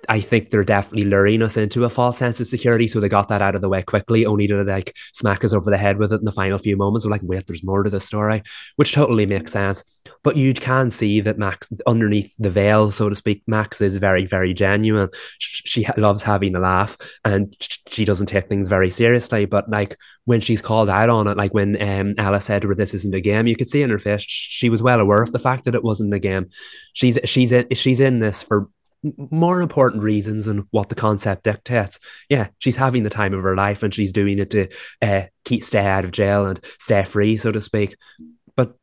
[0.09, 2.89] I think they're definitely luring us into a false sense of security.
[2.89, 5.71] So they got that out of the way quickly, only to like smack us over
[5.71, 7.05] the head with it in the final few moments.
[7.05, 8.43] We're like, wait, there's more to the story,
[8.77, 9.85] which totally makes sense.
[10.23, 14.27] But you can see that Max, underneath the veil, so to speak, Max is very,
[14.27, 15.09] very genuine.
[15.39, 17.55] She loves having a laugh and
[17.89, 19.45] she doesn't take things very seriously.
[19.45, 22.95] But like when she's called out on it, like when um, Ellis said to "This
[22.95, 25.39] isn't a game," you could see in her face she was well aware of the
[25.39, 26.49] fact that it wasn't a game.
[26.93, 28.69] She's she's in, she's in this for
[29.31, 31.99] more important reasons than what the concept dictates.
[32.29, 34.69] Yeah, she's having the time of her life and she's doing it to
[35.03, 37.97] uh, keep stay out of jail and stay free, so to speak.
[38.57, 38.75] But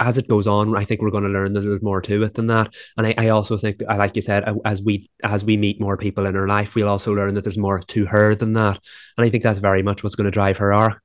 [0.00, 2.34] as it goes on, I think we're going to learn that there's more to it
[2.34, 2.74] than that.
[2.96, 6.26] And I, I also think, like you said, as we as we meet more people
[6.26, 8.78] in her life, we'll also learn that there's more to her than that.
[9.16, 11.02] And I think that's very much what's going to drive her arc.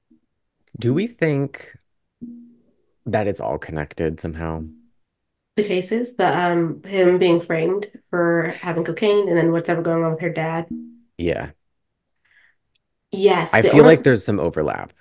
[0.80, 1.76] Do we think
[3.06, 4.64] that it's all connected somehow?
[5.58, 10.04] The cases, the um him being framed for having cocaine, and then what's ever going
[10.04, 10.68] on with her dad.
[11.18, 11.52] Yeah.
[13.12, 14.94] Yes, I feel only- like there's some overlap.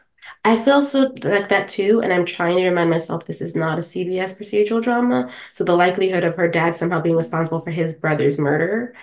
[0.45, 3.79] I feel so like that too, and I'm trying to remind myself this is not
[3.79, 5.31] a CBS procedural drama.
[5.53, 8.95] So the likelihood of her dad somehow being responsible for his brother's murder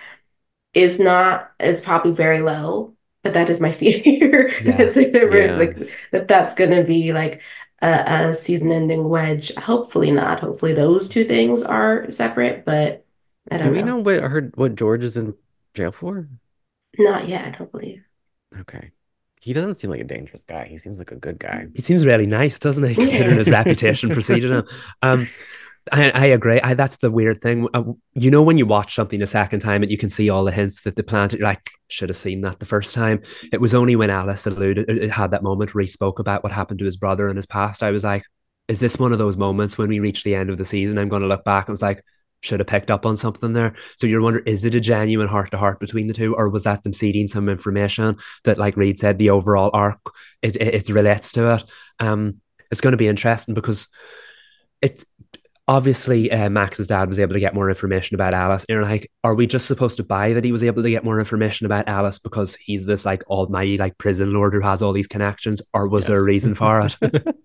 [0.74, 4.50] is not, it's probably very low, but that is my fear.
[4.62, 4.82] Yeah.
[4.82, 5.56] It's like, Yeah.
[5.56, 7.42] like that that's gonna be like
[7.82, 9.54] a, a season-ending wedge.
[9.56, 10.40] Hopefully not.
[10.40, 13.06] Hopefully those two things are separate, but
[13.50, 13.86] I Do don't we know.
[13.86, 15.34] know what her what George is in
[15.74, 16.28] jail for?
[16.98, 18.04] Not yet, I don't believe.
[18.60, 18.90] Okay.
[19.40, 20.66] He doesn't seem like a dangerous guy.
[20.66, 21.66] He seems like a good guy.
[21.74, 22.94] He seems really nice, doesn't he?
[22.94, 24.64] Considering his reputation preceded him.
[25.02, 25.28] Um,
[25.92, 26.60] I, I agree.
[26.60, 27.68] I, that's the weird thing.
[27.74, 30.44] Uh, you know, when you watch something a second time and you can see all
[30.44, 33.20] the hints that they planted, you're like, should have seen that the first time.
[33.52, 36.52] It was only when Ellis alluded, it had that moment where he spoke about what
[36.52, 37.82] happened to his brother in his past.
[37.82, 38.24] I was like,
[38.66, 40.96] is this one of those moments when we reach the end of the season?
[40.96, 42.02] I'm going to look back and was like,
[42.40, 43.74] should have picked up on something there.
[43.98, 46.64] So you're wondering, is it a genuine heart to heart between the two, or was
[46.64, 49.98] that them seeding some information that, like Reed said, the overall arc
[50.42, 51.64] it it, it relates to it?
[52.00, 53.88] Um, it's going to be interesting because
[54.82, 55.04] it
[55.66, 58.64] obviously uh, Max's dad was able to get more information about Ellis.
[58.68, 61.04] And you're like, are we just supposed to buy that he was able to get
[61.04, 64.92] more information about Ellis because he's this like almighty like prison lord who has all
[64.92, 66.96] these connections, or was there a reason for it?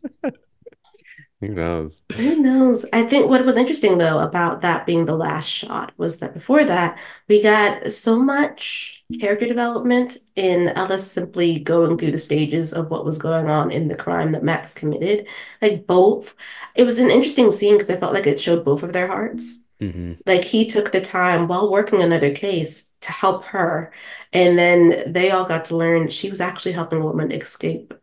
[1.42, 2.02] Who knows?
[2.16, 2.86] Who knows?
[2.92, 6.66] I think what was interesting though about that being the last shot was that before
[6.66, 7.00] that,
[7.30, 13.06] we got so much character development in Ellis simply going through the stages of what
[13.06, 15.28] was going on in the crime that Max committed.
[15.62, 16.36] Like both.
[16.76, 19.64] It was an interesting scene because I felt like it showed both of their hearts.
[19.80, 23.94] hmm Like he took the time while working another case to help her.
[24.34, 27.94] And then they all got to learn she was actually helping a woman escape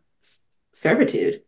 [0.73, 1.43] servitude.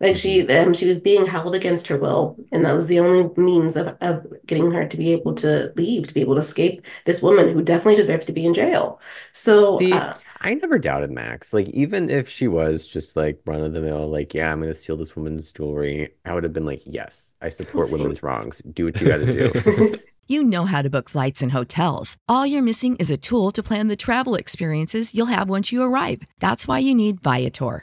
[0.00, 3.30] Like she um, she was being held against her will, and that was the only
[3.36, 6.86] means of, of getting her to be able to leave, to be able to escape
[7.04, 8.98] this woman who definitely deserves to be in jail.
[9.32, 11.52] So See, uh, I never doubted Max.
[11.52, 14.74] Like, even if she was just like run of the mill, like, yeah, I'm gonna
[14.74, 17.98] steal this woman's jewelry, I would have been like, yes, I support Same.
[17.98, 18.62] women's wrongs.
[18.72, 19.98] Do what you gotta do.
[20.30, 22.16] You know how to book flights and hotels.
[22.28, 25.82] All you're missing is a tool to plan the travel experiences you'll have once you
[25.82, 26.22] arrive.
[26.38, 27.82] That's why you need Viator.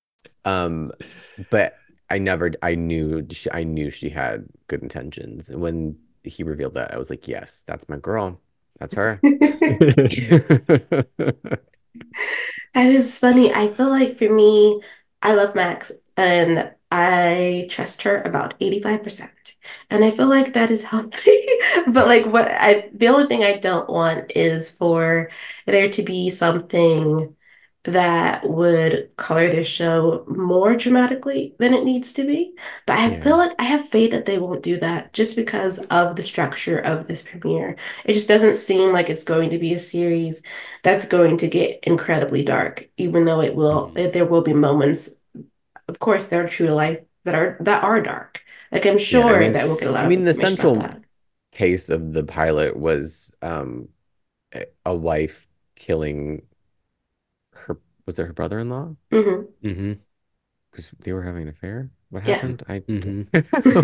[0.45, 0.91] Um,
[1.49, 1.75] but
[2.09, 5.49] I never, I knew, she, I knew she had good intentions.
[5.49, 8.39] And when he revealed that, I was like, yes, that's my girl.
[8.79, 9.19] That's her.
[12.73, 13.53] That is funny.
[13.53, 14.81] I feel like for me,
[15.21, 19.55] I love Max and I trust her about 85%.
[19.89, 21.37] And I feel like that is healthy.
[21.87, 25.29] But like what I the only thing I don't want is for
[25.65, 27.35] there to be something
[27.83, 32.53] that would color the show more dramatically than it needs to be.
[32.85, 33.19] But I Yeah.
[33.21, 36.77] feel like I have faith that they won't do that just because of the structure
[36.77, 37.75] of this premiere.
[38.05, 40.43] It just doesn't seem like it's going to be a series
[40.83, 44.13] that's going to get incredibly dark, even though it will, Mhm.
[44.13, 45.09] there will be moments,
[45.87, 48.41] of course, that are true to life that are that are dark.
[48.71, 50.81] Like I'm sure mean- that we'll get a lot I of mean, the central
[51.51, 53.89] case of the pilot was um,
[54.53, 56.43] a- wife killing
[58.11, 58.95] was it her brother-in-law?
[59.11, 59.93] hmm hmm
[60.71, 61.91] Because they were having an affair?
[62.09, 62.45] What Yeah.
[62.45, 62.63] happened?
[62.67, 63.23] I hmm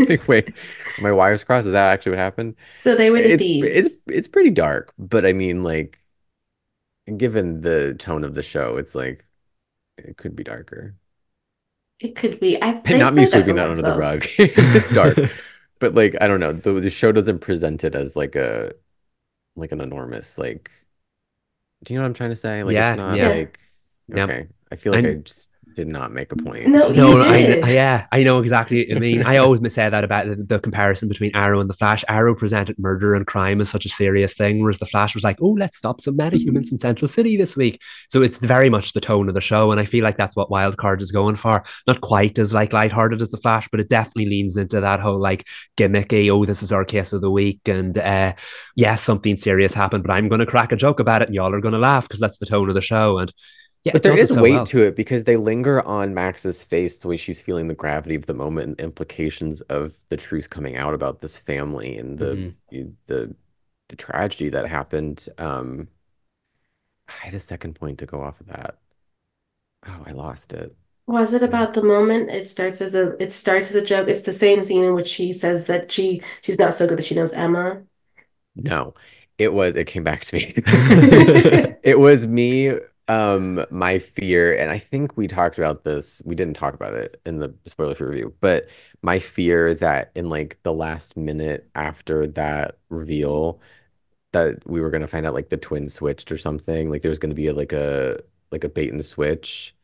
[0.09, 0.51] like, wait,
[0.97, 1.67] my wires crossed.
[1.67, 2.55] Is that actually what happened?
[2.73, 3.61] So they were the It's thieves.
[3.61, 5.99] it's it's pretty dark, but I mean, like,
[7.17, 9.25] given the tone of the show, it's like
[9.97, 10.95] it could be darker.
[11.99, 12.61] It could be.
[12.61, 14.25] I And they not me sweeping that well, under the rug.
[14.73, 15.23] It's dark,
[15.80, 16.53] but like I don't know.
[16.53, 18.73] The the show doesn't present it as like a
[19.55, 20.71] like an enormous like.
[21.84, 22.63] Do you know what I'm trying to say?
[22.63, 23.21] Like Yeah, it's not yeah.
[23.21, 23.59] like
[24.08, 24.24] Yeah.
[24.24, 24.47] okay.
[24.72, 26.68] I feel like I- I just did not make a point.
[26.68, 27.64] No, you No, I, did.
[27.64, 29.22] I- yeah, I know exactly I mean.
[29.24, 32.03] I always say that about the, the comparison between Arrow and the Flash.
[32.10, 35.38] Arrow presented murder and crime as such a serious thing, whereas the Flash was like,
[35.39, 37.80] "Oh, let's stop some metahumans in Central City this week."
[38.10, 40.49] So it's very much the tone of the show, and I feel like that's what
[40.49, 41.64] Wildcard is going for.
[41.86, 45.20] Not quite as like lighthearted as the Flash, but it definitely leans into that whole
[45.20, 45.45] like
[45.78, 46.32] gimmicky.
[46.32, 48.34] Oh, this is our case of the week, and uh,
[48.76, 51.53] yes, something serious happened, but I'm going to crack a joke about it, and y'all
[51.53, 53.20] are going to laugh because that's the tone of the show.
[53.20, 53.32] And
[53.84, 54.67] yeah, But there is there does is it so weight well.
[54.67, 58.25] to it because they linger on Max's face the way she's feeling the gravity of
[58.25, 62.57] the moment and implications of the truth coming out about this family and the Mhm.
[63.07, 63.36] the
[63.89, 65.28] the tragedy that happened.
[65.38, 65.88] Um,
[67.09, 68.78] I had a second point to go off of that.
[69.88, 70.75] Oh, I lost it.
[71.07, 72.30] Was it about the moment?
[72.30, 74.07] It starts as a it starts as a joke.
[74.09, 77.05] It's the same scene in which she says that she she's not so good that
[77.05, 77.84] she knows Emma.
[78.55, 78.93] No,
[79.38, 80.53] it was, it came back to me.
[81.84, 82.71] It was me,
[83.08, 86.22] um, my fear, and I think we talked about this.
[86.26, 88.68] We didn't talk about it in the spoiler free review, but
[89.01, 93.62] my fear that in like the last minute after that reveal,
[94.34, 96.89] that we were gonna find out like the twins switched or something.
[96.91, 98.20] Like there was gonna be a, like a
[98.51, 99.76] like a bait and switch,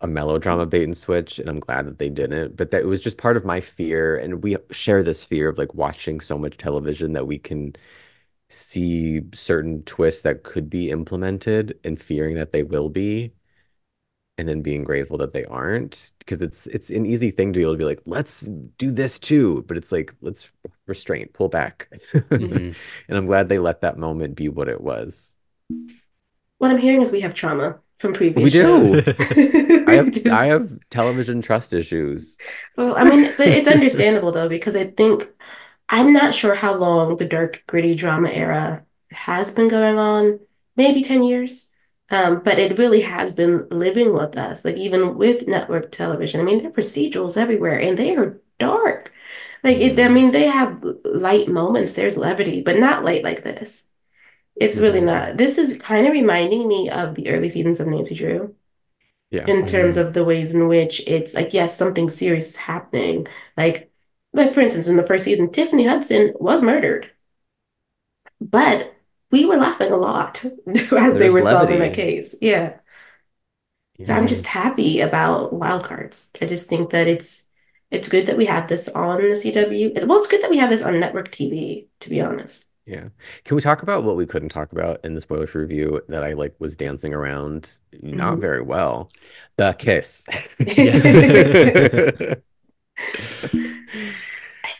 [0.00, 2.56] a melodrama bait and switch, and I'm glad that they didn't.
[2.56, 5.58] But that it was just part of my fear, and we share this fear of
[5.58, 7.76] like watching so much television that we can
[8.48, 13.32] see certain twists that could be implemented and fearing that they will be,
[14.36, 16.12] and then being grateful that they aren't.
[16.20, 19.18] Because it's it's an easy thing to be able to be like, let's do this
[19.18, 20.48] too, but it's like let's
[20.86, 21.88] restrain, pull back.
[22.14, 22.74] Mhm.
[23.08, 25.32] And I'm glad they let that moment be what it was.
[26.58, 28.62] What I'm hearing is we have trauma from previous We do.
[28.62, 29.08] shows.
[29.88, 30.30] I have do.
[30.30, 32.36] I have television trust issues.
[32.76, 35.28] Well, I mean, but it's understandable though, because I think
[35.88, 40.40] I'm not sure how long the dark, gritty drama era has been going on,
[40.76, 41.72] maybe 10 years.
[42.10, 46.40] Um, but it really has been living with us, like even with network television.
[46.40, 49.12] I mean, there are procedurals everywhere and they are dark.
[49.62, 53.88] Like it, I mean, they have light moments, there's levity, but not light like this.
[54.56, 55.06] It's really Mhm.
[55.06, 55.36] not.
[55.38, 58.54] This is kind of reminding me of the early seasons of Nancy Drew
[59.30, 59.44] Yeah.
[59.46, 63.26] in terms of the ways in which it's like yes something serious is happening
[63.56, 63.87] like
[64.32, 67.10] like for instance in the first season Tiffany Hudson was murdered
[68.40, 68.94] but
[69.30, 72.78] we were laughing a lot as they There's were solving the case yeah
[74.02, 77.48] so I'm just happy about wild cards I just think that it's
[77.90, 80.70] it's good that we have this on the CW well it's good that we have
[80.70, 83.08] this on network TV to be honest Yeah.
[83.44, 86.24] Can we talk about what we couldn't talk about in the spoiler free review that
[86.24, 88.40] I like was dancing around not Mhm.
[88.40, 89.10] very well?
[89.56, 90.26] The kiss.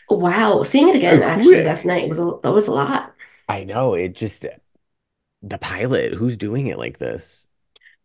[0.09, 3.13] wow seeing it again actually last night was a, that was a lot
[3.49, 4.45] I know, it just
[5.41, 7.47] the pilot, who's doing it like this?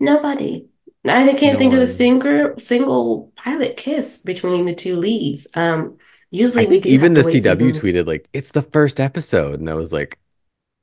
[0.00, 0.68] Nobody.
[1.06, 5.46] I can't No think of a single single pilot kiss between the two leads.
[5.54, 5.98] Um,
[6.30, 7.78] usually we do even the CW seasons.
[7.84, 10.18] tweeted like it's the first episode, and I was like,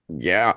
[0.10, 0.54] yeah,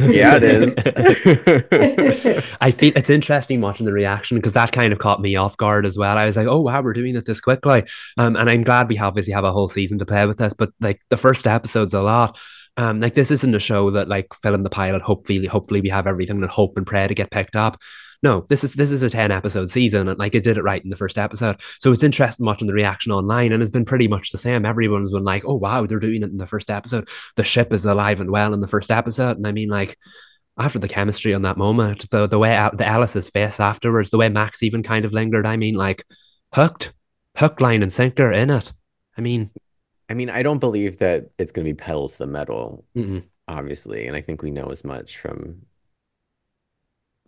[0.00, 2.44] yeah, it is.
[2.60, 5.86] I feel it's interesting watching the reaction because that kind of caught me off guard
[5.86, 6.18] as well.
[6.18, 7.84] I was like, "Oh wow, we're doing it this quickly,"
[8.18, 10.52] um, and I'm glad we obviously have a whole season to play with this.
[10.52, 12.38] But like the first episode's a lot.
[12.76, 15.00] Um, like this isn't a show that like film the pilot.
[15.00, 17.80] Hopefully, hopefully we have everything and hope and pray to get picked up.
[18.22, 20.82] No, this is this is a ten episode season, and like it did it right
[20.82, 21.60] in the first episode.
[21.80, 24.64] So it's interesting watching the reaction online, and it's been pretty much the same.
[24.64, 27.08] Everyone's been like, "Oh wow, they're doing it in the first episode.
[27.36, 29.96] The ship is alive and well in the first episode," and I mean like
[30.58, 34.28] after the chemistry on that moment, the the way the Ellis's face afterwards, the way
[34.28, 35.46] Max even kind of lingered.
[35.46, 36.04] I mean, like
[36.54, 36.94] hooked,
[37.36, 38.72] hook, line, and sinker in it.
[39.18, 39.50] I mean,
[40.08, 43.24] I mean, I don't believe that it's going to be pedal to the metal, mm-mm.
[43.48, 45.65] obviously, and I think we know as much from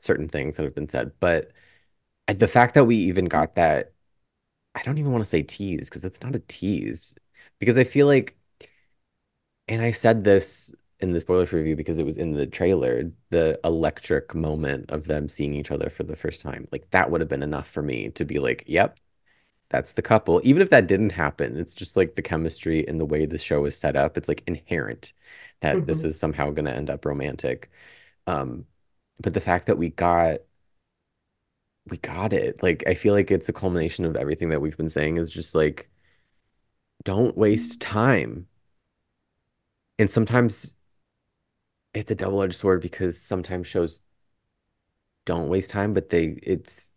[0.03, 1.13] certain things that have been said.
[1.21, 1.53] But
[2.29, 3.93] the fact that we even got that,
[4.75, 7.15] I don't even want to say tease because it's not a tease.
[7.61, 8.37] Because I feel like,
[9.67, 13.61] and I said this in the spoiler review because it was in the trailer, the
[13.65, 16.67] electric moment of them seeing each other for the first time.
[16.73, 18.99] Like that would have been enough for me to be like, yep,
[19.71, 20.41] that's the couple.
[20.45, 23.65] Even if that didn't happen, it's just like the chemistry and the way the show
[23.67, 24.19] is set up.
[24.19, 25.13] It's like inherent
[25.63, 26.07] that this Mhm.
[26.07, 27.71] is somehow going to end up romantic.
[28.29, 28.67] Um,
[29.21, 30.39] but the fact that we got
[31.91, 32.63] we got it.
[32.63, 35.55] Like I feel like it's a culmination of everything that we've been saying is just
[35.55, 35.89] like
[37.05, 37.93] don't waste mm-hmm.
[37.93, 38.47] time.
[39.99, 40.75] And sometimes
[41.95, 44.01] it's a double-edged sword because sometimes shows
[45.25, 46.93] don't waste time, but they it's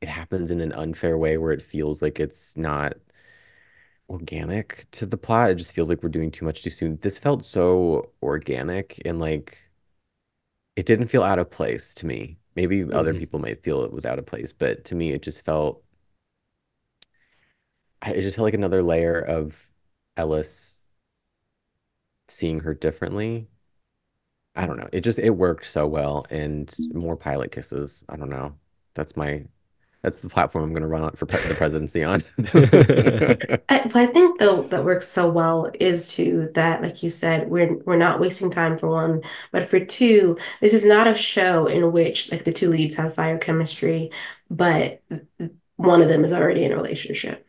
[0.00, 2.94] it happens in an unfair way where it feels like it's not
[4.08, 5.50] organic to the plot.
[5.50, 6.98] It just feels like we're doing too much too soon.
[7.02, 9.65] This felt so organic and like
[10.76, 12.38] it didn't feel out of place to me.
[12.54, 13.18] Maybe other Mhm.
[13.18, 15.82] people might feel it was out of place, but to me, it just felt,
[18.06, 19.70] it just felt like another layer of
[20.16, 20.84] Ellis
[22.28, 23.48] seeing her differently.
[24.54, 24.88] I don't know.
[24.92, 28.04] It just, it worked so well and more pilot kisses.
[28.08, 28.54] I don't know.
[28.94, 29.44] That's my,
[30.06, 32.22] that's the platform I'm going to run on for pre the presidency on.
[33.68, 37.74] I, I think though that works so well is to that, like you said, we're
[37.78, 41.90] we're not wasting time for one, but for two, this is not a show in
[41.90, 44.12] which like the two leads have fire chemistry,
[44.48, 45.02] but
[45.74, 47.44] one of them is already in a relationship,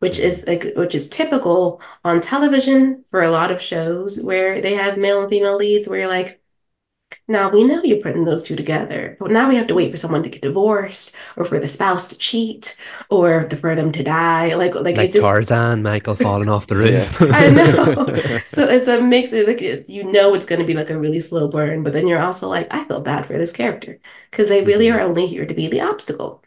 [0.00, 4.72] which is like which is typical on television for a lot of shows where they
[4.72, 6.42] have male and female leads where you're like,
[7.28, 9.96] now we know you're putting those two together, but now we have to wait for
[9.96, 12.76] someone to get divorced or for the spouse to cheat
[13.10, 14.54] or for them to die.
[14.54, 17.10] Like like Like it just Tarzan, Michael falling off the Yeah.
[17.10, 17.20] roof.
[17.30, 18.06] I know.
[18.44, 20.98] So it's a mix of like it- you know it's going to be like a
[20.98, 23.98] really slow burn, but then you're also like, I feel bad for this character
[24.30, 24.90] because they really Mhm.
[24.90, 26.42] are only here to be the obstacle.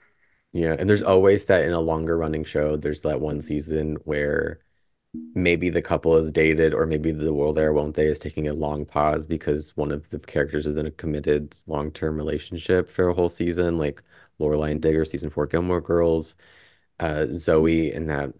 [0.53, 4.60] Yeah, and there's always that in a longer running show, there's that one season where
[5.36, 8.53] maybe the couple is dated, or maybe the Will There Won't They is taking a
[8.53, 13.13] long pause because one of the characters is in a committed long-term relationship for a
[13.13, 14.01] whole season, like
[14.39, 16.36] Lorelai and Digger, season four Gilmore Girls,
[16.99, 18.34] uh, Zoe, and that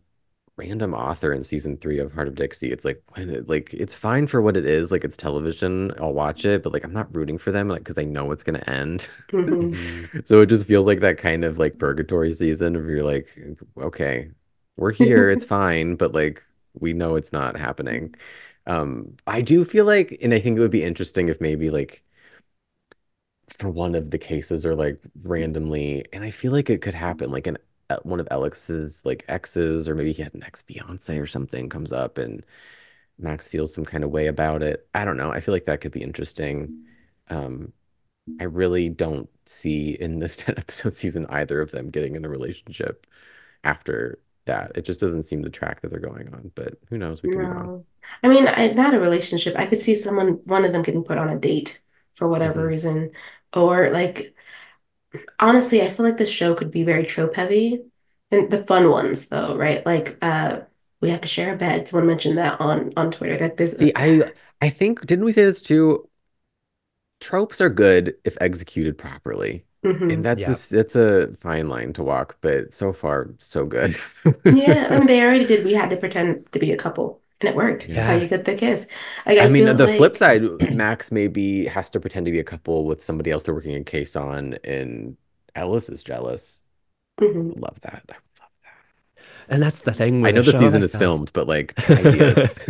[0.58, 2.72] random author in season three of Hart of Dixie.
[2.72, 6.14] It's like when it, like it's fine for what it is, like it's television, I'll
[6.14, 8.64] watch it, but like I'm not rooting for them, like because I know it's gonna
[8.68, 9.10] end.
[9.32, 9.72] Mhm.
[9.72, 10.10] Mhm.
[10.28, 13.28] So it just feels like that kind of like purgatory season of you're like,
[13.78, 14.32] okay,
[14.78, 16.44] we're here, it's fine, but like
[16.82, 18.16] we know it's not happening.
[18.66, 22.04] Um, I do feel like, and I think it would be interesting if maybe like
[23.58, 27.32] for one of the cases or like randomly, and I feel like it could happen,
[27.32, 27.58] like an
[27.90, 31.92] uh, one of Alex's like exes, or maybe he had an ex-fiance or something comes
[31.94, 32.46] up and
[33.20, 34.88] Max feels some kind of way about it.
[34.96, 35.32] I don't know.
[35.32, 36.74] I feel like that could be interesting.
[37.30, 37.74] Um,
[38.40, 42.30] I really don't see in this 10 episode season either of them getting in a
[42.30, 43.08] relationship
[43.64, 44.72] after that.
[44.76, 47.24] It just doesn't seem the track that they're going on, but who knows?
[47.24, 47.72] We could be wrong.
[48.24, 49.56] I mean, I, not a relationship.
[49.58, 51.82] I could see someone, one of them getting put on a date
[52.14, 52.68] for whatever Mhm.
[52.68, 53.12] reason.
[53.54, 54.34] Or like,
[55.40, 57.84] honestly, I feel like this show could be very trope heavy.
[58.32, 59.86] And the fun ones though, right?
[59.86, 60.62] Like, uh,
[61.02, 61.88] we have to share a bed.
[61.88, 63.78] Someone mentioned that on on Twitter that this.
[63.78, 64.32] See, I
[64.62, 66.10] I think didn't we say this too?
[67.20, 69.66] Tropes are good if executed properly.
[69.86, 70.12] Mhm.
[70.12, 70.52] And that's Yeah.
[70.52, 73.96] a, that's a fine line to walk, but so far so good.
[74.44, 75.64] Yeah, I mean, they already did.
[75.66, 77.88] We had to pretend to be a couple, and it worked.
[77.88, 78.22] That's how Yeah.
[78.22, 78.88] you get the kiss.
[79.26, 80.42] Like, I I mean, feel the flip side,
[80.76, 83.84] Max maybe has to pretend to be a couple with somebody else they're working a
[83.84, 85.16] case on, and
[85.56, 86.64] Ellis is jealous.
[87.22, 87.60] Mhm.
[87.60, 88.04] Love that.
[88.10, 89.54] I love that.
[89.54, 91.00] And that's the thing I know a the season is this.
[91.00, 92.68] filmed, but like ideas.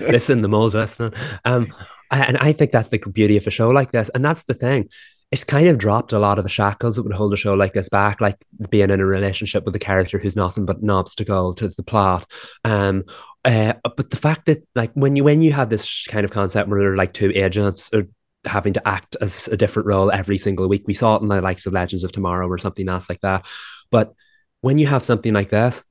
[0.00, 1.12] Listen, the moles listening.
[1.44, 1.72] Um,
[2.10, 4.08] and I think that's the beauty of a show like this.
[4.10, 4.88] And that's the thing.
[5.32, 7.72] It's kind of dropped a lot of the shackles that would hold a show like
[7.72, 8.36] this back, like
[8.70, 12.30] being in a relationship with a character who's nothing but an obstacle to the plot.
[12.64, 13.04] Um,
[13.44, 16.68] uh, but the fact that like when you when you had this kind of concept
[16.68, 18.04] where there are like two agents or
[18.44, 21.40] having to act as a different role every single week, we saw it in the
[21.40, 23.46] likes of Legends of Tomorrow or something else like that.
[23.90, 24.14] But
[24.60, 25.84] when you have something like this,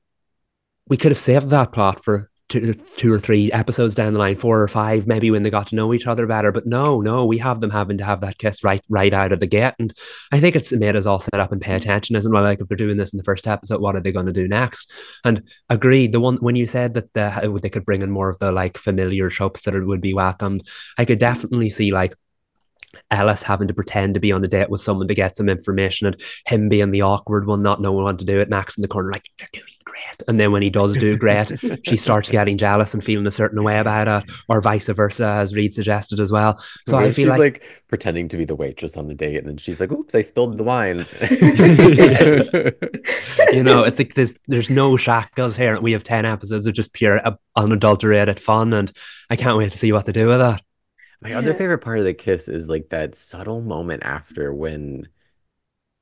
[0.88, 4.36] we could have saved that plot for two, two or three episodes down the line,
[4.36, 6.52] four or five, maybe when they got to know each other better.
[6.52, 9.40] But no, no, we have them having to have that kiss right, right out of
[9.40, 9.92] the gate, and
[10.32, 12.16] I think it's made us all set up and pay attention.
[12.16, 12.40] Isn't it?
[12.40, 14.48] like if they're doing this in the first episode, what are they going to do
[14.48, 14.90] next?
[15.24, 18.38] And agreed, the one when you said that the, they could bring in more of
[18.38, 20.66] the like familiar tropes that would be welcomed,
[20.98, 22.14] I could definitely see like
[23.10, 26.06] Ellis having to pretend to be on a date with someone to get some information
[26.06, 28.48] and him being the awkward one, not knowing what to do it.
[28.48, 30.28] Max in the corner, like, you're doing great.
[30.28, 31.52] And then when he does do great,
[31.84, 35.54] she starts getting jealous and feeling a certain way about it, or vice versa, as
[35.54, 36.58] Reed suggested as well.
[36.86, 39.36] So What I feel she's like, like pretending to be the waitress on the date,
[39.36, 41.06] and then she's like, "Oops, I spilled the wine."
[43.52, 45.80] you know, it's like there's there's no shackles here.
[45.80, 48.92] We have 10 episodes of just pure uh, unadulterated fun, and
[49.30, 50.62] I can't wait to see what they do with that.
[51.22, 55.08] My other favorite part of the kiss is like that subtle moment after when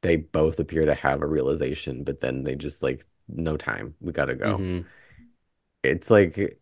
[0.05, 4.13] they both appear to have a realization, but then they just like, no time, we
[4.13, 4.59] gotta go.
[4.59, 4.85] Mhm.
[5.83, 6.59] It's like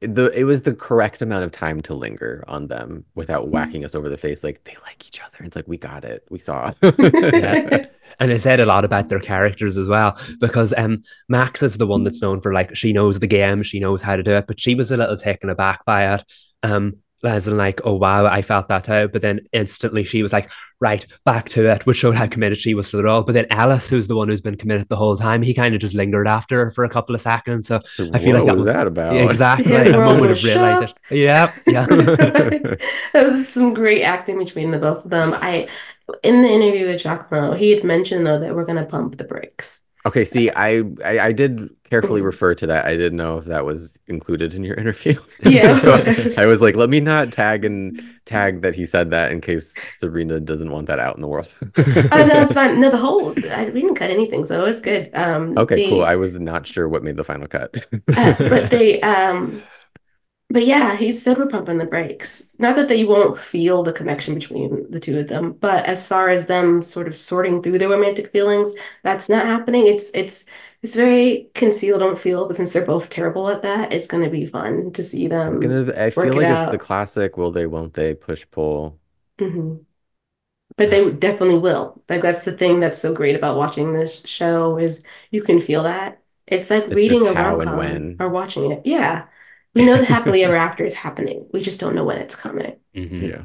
[0.00, 3.94] the it was the correct amount of time to linger on them without whacking us
[3.94, 4.44] over the face.
[4.44, 5.44] Like they like each other.
[5.44, 6.24] It's like we got it.
[6.30, 6.72] We saw.
[6.82, 7.86] Yeah.
[8.20, 11.86] and it said a lot about their characters as well because um Max is the
[11.86, 14.46] one that's known for like she knows the game, she knows how to do it,
[14.46, 16.24] but she was a little taken aback by it.
[16.62, 20.32] Um, as in like, oh wow, I felt that out, but then instantly she was
[20.32, 20.50] like,
[20.80, 23.22] right, back to it, which showed how committed she was to the role.
[23.22, 25.80] But then Ellis, who's the one who's been committed the whole time, he kind of
[25.80, 27.66] just lingered after her for a couple of seconds.
[27.66, 27.80] So
[28.12, 29.14] I feel like What that was that about?
[29.14, 29.72] Yeah, exactly.
[29.72, 30.88] His a world moment was of realizing.
[30.88, 31.00] shocked.
[31.10, 31.86] Yeah, yeah.
[33.12, 35.34] That was some great acting between the both of them.
[35.34, 35.68] I
[36.22, 39.24] in the interview with Jack Giacomo, he had mentioned though that we're gonna pump the
[39.24, 39.82] brakes.
[40.08, 42.84] Okay, see, I, I I did carefully refer to that.
[42.86, 45.20] I didn't know if that was included in your interview.
[45.42, 45.78] Yeah.
[46.30, 49.40] So I was like, let me not tag and tag that he said that in
[49.40, 51.48] case Sabrina doesn't want that out in the world.
[51.62, 52.80] Oh no, it's fine.
[52.80, 55.10] No, the whole I we didn't cut anything, so it's good.
[55.14, 56.04] Um Okay, the- cool.
[56.04, 57.70] I was not sure what made the final cut.
[58.16, 59.62] Uh, but they um
[60.50, 64.34] but yeah he said we're pumping the brakes not that they won't feel the connection
[64.34, 67.88] between the two of them but as far as them sort of sorting through their
[67.88, 68.72] romantic feelings
[69.02, 70.44] that's not happening it's it's
[70.82, 74.30] it's very conceal don't feel but since they're both terrible at that it's going to
[74.30, 77.36] be fun to see them It's gonna, I feel work it like it's the classic
[77.36, 78.98] will they, won't they push pull.
[79.40, 79.84] Mhm.
[80.76, 82.02] But they definitely will.
[82.08, 85.82] Like that's the thing that's so great about watching this show is you can feel
[85.84, 86.22] that.
[86.46, 88.16] It's like It's reading a rom-com when.
[88.18, 88.82] or watching it.
[88.86, 89.28] Yeah.
[89.78, 91.48] We know the happily ever after is happening.
[91.52, 92.76] We just don't know when it's coming.
[92.94, 93.22] Mhm.
[93.30, 93.44] Yeah.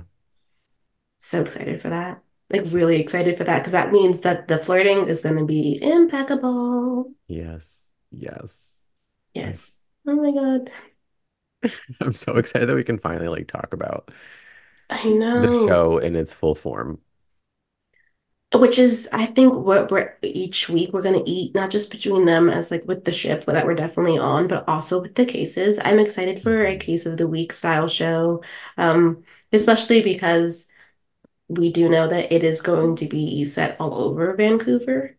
[1.19, 2.21] So excited for that.
[2.49, 5.79] Like really excited for that because that means that the flirting is going to be
[5.81, 7.11] impeccable.
[7.27, 7.91] Yes.
[8.11, 8.87] Yes.
[9.33, 9.79] Yes.
[10.07, 10.69] Oh my God.
[12.01, 14.11] I'm so excited that we can finally like talk about
[14.89, 16.99] I know the show in its full form.
[18.55, 22.49] Which is, I think, what we're each week we're gonna eat, not just between them
[22.49, 25.79] as like with the ship that we're definitely on, but also with the cases.
[25.83, 28.43] I'm excited for a case of the week style show,
[28.77, 30.69] um, especially because
[31.49, 35.17] we do know that it is going to be set all over Vancouver.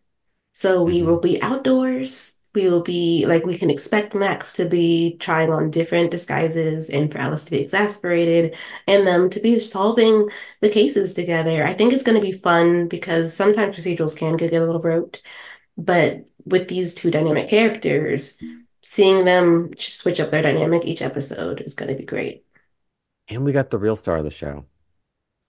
[0.53, 1.05] So we Mhm.
[1.07, 2.41] will be outdoors.
[2.55, 7.11] We will be like we can expect Max to be trying on different disguises and
[7.11, 8.55] for Ellis to be exasperated
[8.87, 10.29] and them to be solving
[10.61, 11.65] the cases together.
[11.65, 15.21] I think it's going to be fun because sometimes procedurals can get a little rote,
[15.77, 18.41] but with these two dynamic characters,
[18.81, 22.45] seeing them switch up their dynamic each episode is going to be great.
[23.27, 24.65] And we got the real star of the show,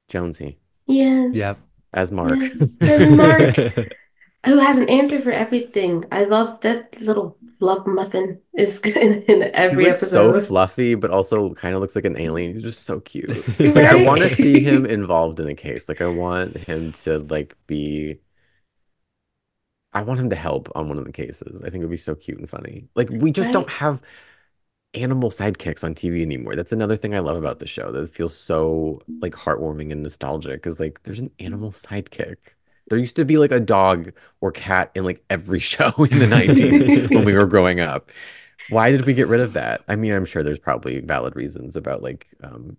[0.09, 1.35] Jonesy, Yes.
[1.35, 1.57] Yep.
[1.93, 2.39] as Mark.
[2.39, 2.77] Yes.
[2.81, 3.89] As Mark.
[4.47, 6.05] Who has an answer for everything.
[6.11, 11.11] I love that little love muffin is in, in every He's like so fluffy, but
[11.11, 12.55] also kind of looks like an alien.
[12.55, 13.31] He's just so cute.
[13.31, 13.75] Right?
[13.77, 15.89] Like I want to see him involved in a case.
[15.89, 18.21] Like I want him to like be
[19.93, 21.63] I want him to help on one of the cases.
[21.63, 22.89] I think it would be so cute and funny.
[22.95, 24.03] Like we just don't have
[24.95, 26.57] animal sidekicks on TV anymore.
[26.57, 30.03] That's another thing I love about the show that it feels so like heartwarming and
[30.03, 31.45] nostalgic is like there's an mm.
[31.45, 32.37] animal sidekick.
[32.89, 36.27] There used to be like a dog or cat in like every show in the
[36.27, 38.11] 90s when we were growing up.
[38.69, 39.85] Why did we get rid of that?
[39.89, 42.77] I mean, I'm sure there's probably valid reasons about like um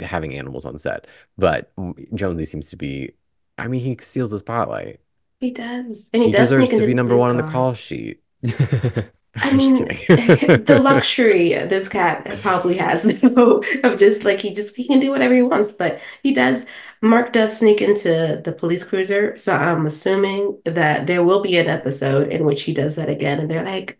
[0.00, 1.06] having animals on set,
[1.38, 1.72] but
[2.14, 3.12] Jonesy seems to be
[3.58, 5.00] I mean, he steals the spotlight.
[5.40, 6.10] He does.
[6.12, 8.22] And he He does deserves to be number police one on the call sheet.
[9.42, 14.86] I mean, the luxury this cat probably has though, of just like he just he
[14.86, 16.66] can do whatever he wants, but he does.
[17.02, 21.68] Mark does sneak into the police cruiser, so I'm assuming that there will be an
[21.68, 23.98] episode in which he does that again, and they're like,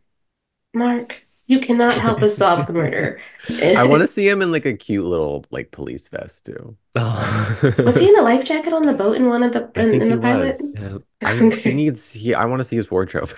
[0.75, 3.21] Mark, you cannot help us solve the murder.
[3.49, 6.77] I want to see him in like a cute little like police vest too.
[6.95, 10.01] Was he in a life jacket on the boat in one of the in, in
[10.03, 10.57] he the pilot?
[10.59, 10.77] was.
[10.79, 10.99] Yeah.
[11.23, 13.33] I he needs he I want to see his wardrobe.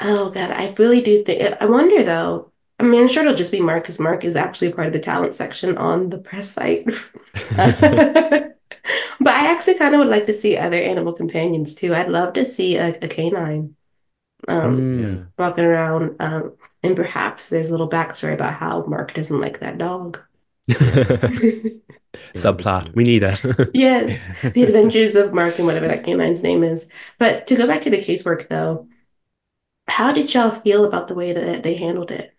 [0.00, 1.56] Oh God, I really do think.
[1.60, 2.52] I wonder though.
[2.78, 4.98] I mean, I'm sure it'll just be Mark because Mark is actually part of the
[4.98, 6.86] talent section on the press site.
[9.20, 11.94] But I actually kind of would like to see other animal companions too.
[11.94, 13.76] I'd love to see a, a canine
[14.48, 15.28] um, Mm.
[15.38, 16.16] walking around.
[16.20, 20.20] Um, and perhaps there's a little backstory about how Mark doesn't like that dog.
[22.34, 22.94] Subplot.
[22.94, 23.40] We need it.
[23.74, 26.88] Yes, the adventures of Mark and whatever that canine's name is.
[27.18, 28.88] But to go back to the casework though,
[29.88, 32.34] how did y'all feel about the way that they handled it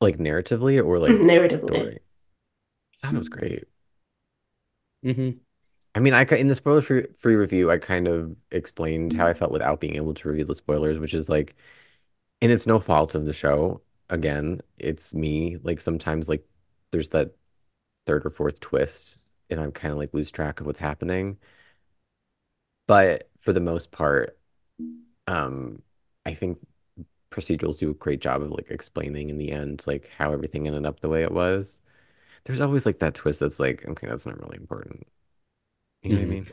[0.00, 1.66] Like narratively or like narratively?
[1.66, 2.00] story.
[2.94, 3.64] I thought it was great.
[5.02, 5.40] hmm
[5.94, 9.34] I mean, I in the spoiler free, free review, I kind of explained how I
[9.34, 11.56] felt without being able to reveal the spoilers, which is like,
[12.42, 13.82] and it's no fault of the show.
[14.10, 15.58] Again, it's me.
[15.62, 16.46] Like sometimes, like
[16.92, 17.32] there's that
[18.06, 21.38] third or fourth twist, and I'm kind of like lose track of what's happening.
[22.86, 24.38] But for the most part,
[25.30, 25.82] um,
[26.26, 26.58] I think
[27.30, 30.84] procedurals do a great job of like explaining in the end like how everything ended
[30.86, 31.80] up the way it was.
[32.44, 35.06] There's always like that twist that's like, okay, that's not really important.
[36.02, 36.46] You know what I mean?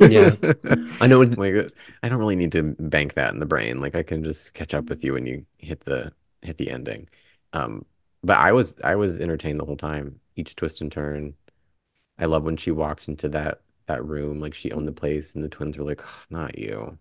[0.00, 0.34] Yeah.
[1.00, 1.20] I know.
[1.20, 1.72] Like
[2.02, 3.80] I don't really need to bank that in the brain.
[3.80, 6.12] Like I can just catch up with you when you hit the
[6.42, 7.08] hit the ending.
[7.52, 7.84] Um,
[8.22, 10.20] but I was I was entertained the whole time.
[10.36, 11.34] Each twist and turn.
[12.18, 15.44] I love when she walks into that that room, like she owned the place, and
[15.44, 16.98] the twins were like, "Oh, "Not you."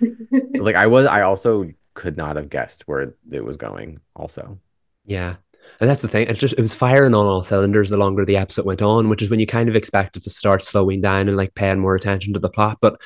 [0.54, 4.00] like I was, I also could not have guessed where it was going.
[4.16, 4.58] Also,
[5.04, 5.36] Yeah.
[5.80, 6.28] And that's the thing.
[6.28, 9.22] It just it was firing on all cylinders the longer the episode went on, which
[9.22, 11.94] is when you kind of expect it to start slowing down and like paying more
[11.94, 12.78] attention to the plot.
[12.82, 13.00] But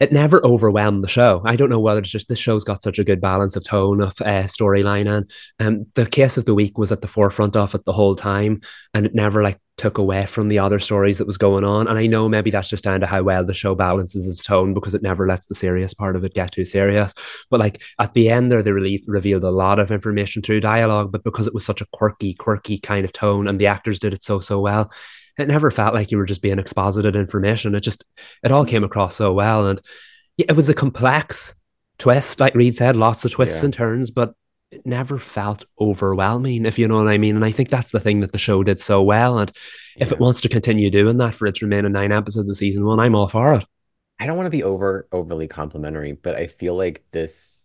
[0.00, 1.42] it never overwhelmed the show.
[1.44, 4.00] I don't know whether it's just this show's got such a good balance of tone,
[4.00, 5.30] of uh, storyline, and
[5.60, 8.60] um, the case of the week was at the forefront of it the whole time,
[8.94, 11.86] and it never like took away from the other stories that was going on.
[11.86, 14.72] And I know maybe that's just down to how well the show balances its tone
[14.72, 17.14] because it never lets the serious part of it get too serious.
[17.50, 21.12] But like at the end there, they really revealed a lot of information through dialogue,
[21.12, 24.14] but because it was such a quirky, quirky kind of tone, and the actors did
[24.14, 24.90] it so so well,
[25.38, 27.74] it never felt like you were just being exposited information.
[27.74, 28.04] It just
[28.42, 29.80] it all came across so well, and
[30.36, 31.54] yeah, it was a complex
[31.98, 33.66] twist, like Reed said, lots of twists Yeah.
[33.66, 34.34] and turns, but
[34.70, 37.36] it never felt overwhelming, if you know what I mean.
[37.36, 39.38] And I think that's the thing that the show did so well.
[39.38, 39.50] And
[39.96, 42.98] if it wants to continue doing that for its remaining nine episodes of season one,
[43.00, 43.64] I'm all for it.
[44.18, 47.55] I don't want to be over overly complimentary, but I feel like this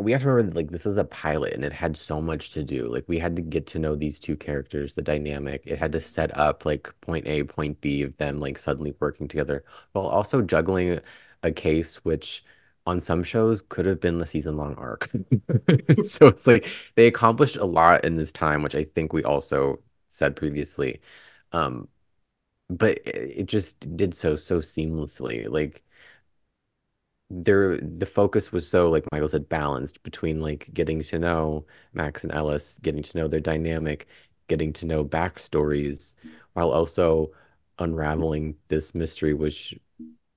[0.00, 2.50] we have to remember that like this is a pilot and it had so much
[2.52, 2.88] to do.
[2.88, 5.62] Like we had to get to know these two characters, the dynamic.
[5.66, 9.28] It had to set up like point A, point B of them like suddenly working
[9.28, 11.00] together while also juggling
[11.42, 12.44] a case which
[12.86, 15.08] on some shows could have been the season long arc.
[16.04, 19.80] So it's like they accomplished a lot in this time, which I think we also
[20.08, 21.00] said previously.
[21.52, 21.88] Um,
[22.68, 25.48] but it, it just did so so seamlessly.
[25.50, 25.82] Like
[27.30, 32.24] there the focus was so like Michael said balanced between like getting to know Max
[32.24, 34.08] and Ellis, getting to know their dynamic,
[34.48, 36.14] getting to know backstories,
[36.54, 37.30] while also
[37.78, 39.78] unraveling this mystery, which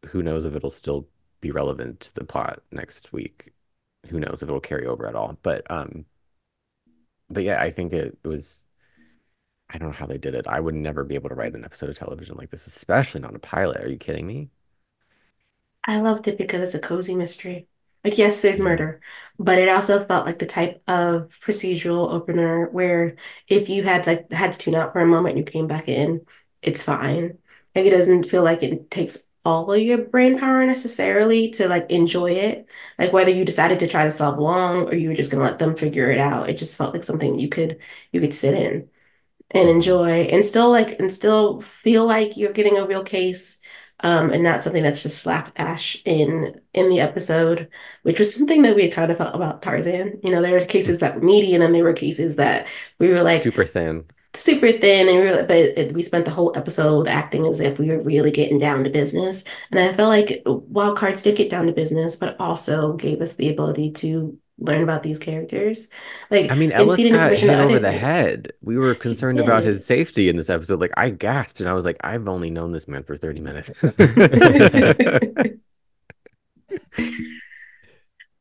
[0.07, 1.07] who knows if it'll still
[1.41, 3.53] be relevant to the plot next week.
[4.09, 5.37] Who knows if it'll carry over at all.
[5.43, 6.05] But um
[7.29, 8.65] but yeah, I think it was
[9.69, 10.45] I don't know how they did it.
[10.47, 13.35] I would never be able to write an episode of television like this, especially not
[13.35, 13.83] a pilot.
[13.83, 14.49] Are you kidding me?
[15.85, 17.67] I loved it because it's a cozy mystery.
[18.03, 19.01] Like, yes, there's murder,
[19.39, 23.15] but it also felt like the type of procedural opener where
[23.47, 25.87] if you had like had to tune out for a moment and you came back
[25.87, 26.25] in,
[26.61, 27.37] it's fine.
[27.75, 31.89] Like it doesn't feel like it takes all of your brain power necessarily to like
[31.89, 32.69] enjoy it.
[32.99, 35.59] Like whether you decided to try to solve long or you were just gonna let
[35.59, 36.49] them figure it out.
[36.49, 37.79] It just felt like something you could
[38.11, 38.89] you could sit in
[39.51, 43.61] and enjoy and still like and still feel like you're getting a real case
[44.03, 47.69] um and not something that's just slapdash in in the episode
[48.03, 50.65] which was something that we had kind of felt about Tarzan you know there were
[50.65, 52.67] cases that were meaty and then there were cases that
[52.99, 54.05] we were like Super thin.
[54.35, 57.77] super thin and we were, but it, we spent the whole episode acting as if
[57.79, 61.49] we were really getting down to business and I felt like Wild Cards did get
[61.49, 65.89] down to business but also gave us the ability to learn about these characters
[66.29, 67.99] like I mean, Ellis got hit over the things.
[68.01, 68.53] head.
[68.61, 70.79] We were concerned about his safety in this episode.
[70.79, 73.71] Like I gasped and I was like, I've only known this man for 30 minutes.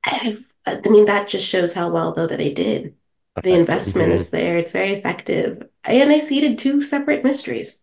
[0.05, 2.95] I, I mean, that just shows how well, though, that they did.
[3.43, 4.15] The investment Mhm.
[4.15, 4.59] is there.
[4.59, 5.67] It's very effective.
[5.85, 7.82] And they seeded two separate mysteries.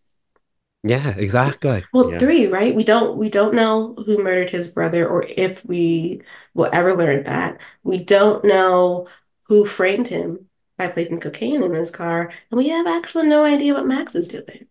[0.83, 1.83] Yeah, exactly.
[1.91, 2.17] Well, Yeah.
[2.17, 2.75] three, right?
[2.75, 6.21] We don't we don't know who murdered his brother or if we
[6.53, 7.59] will ever learn that.
[7.83, 9.07] We don't know
[9.43, 12.31] who framed him by placing cocaine in his car.
[12.51, 14.67] And we have actually no idea what Max is doing.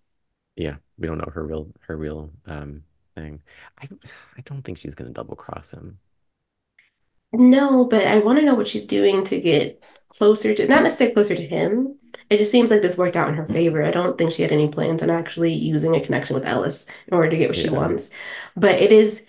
[0.57, 2.85] Yeah, we don't know her real her real um
[3.15, 3.43] thing.
[3.79, 3.89] I
[4.37, 5.99] I don't think she's gonna double cross him.
[7.33, 11.15] No, but I want to know what she's doing to get closer to, not necessarily
[11.15, 11.98] closer to him.
[12.31, 13.83] It just seems like this worked out in her favor.
[13.83, 17.15] I don't think she had any plans on actually using a connection with Ellis in
[17.15, 18.11] order to get what she wants.
[18.57, 19.27] But it is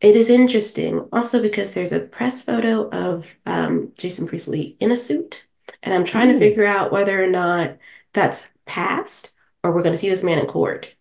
[0.00, 4.96] it is interesting also because there's a press photo of um, Jason Priestley in a
[4.96, 5.46] suit,
[5.82, 7.78] and I'm trying to figure out whether or not
[8.12, 9.32] that's past
[9.62, 10.94] or we're going to see this man in court.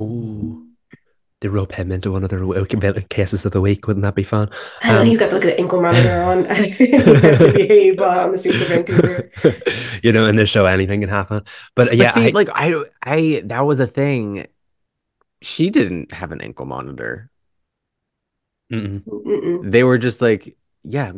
[0.00, 0.73] Ooh.
[1.44, 2.64] They rope him into one of their w-
[3.10, 3.86] cases of the week.
[3.86, 4.48] Wouldn't that be fun?
[4.80, 6.44] I know Um, he's got to look at the ankle monitor on.
[6.54, 9.30] he has to behave uh, on the streets of Vancouver.
[10.02, 11.42] you know, in this show, anything can happen.
[11.74, 14.46] But uh, But yeah, see, I, like I I that was a thing.
[15.42, 17.30] She didn't have an ankle monitor.
[18.72, 19.02] mm-mm.
[19.04, 19.70] Mm-mm.
[19.70, 21.12] They were just like, yeah,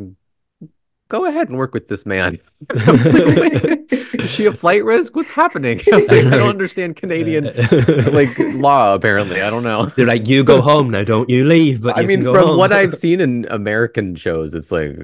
[1.09, 2.37] go ahead and work with this man.
[2.69, 5.15] Like, is she a flight risk?
[5.15, 5.81] What's happening?
[5.93, 7.45] I, like, I don't understand Canadian
[8.13, 8.93] like law.
[8.93, 9.91] Apparently, I don't know.
[9.95, 11.81] They're like, you go home now, don't you leave?
[11.81, 14.97] But I mean, from home." what I've seen in American shows, it's like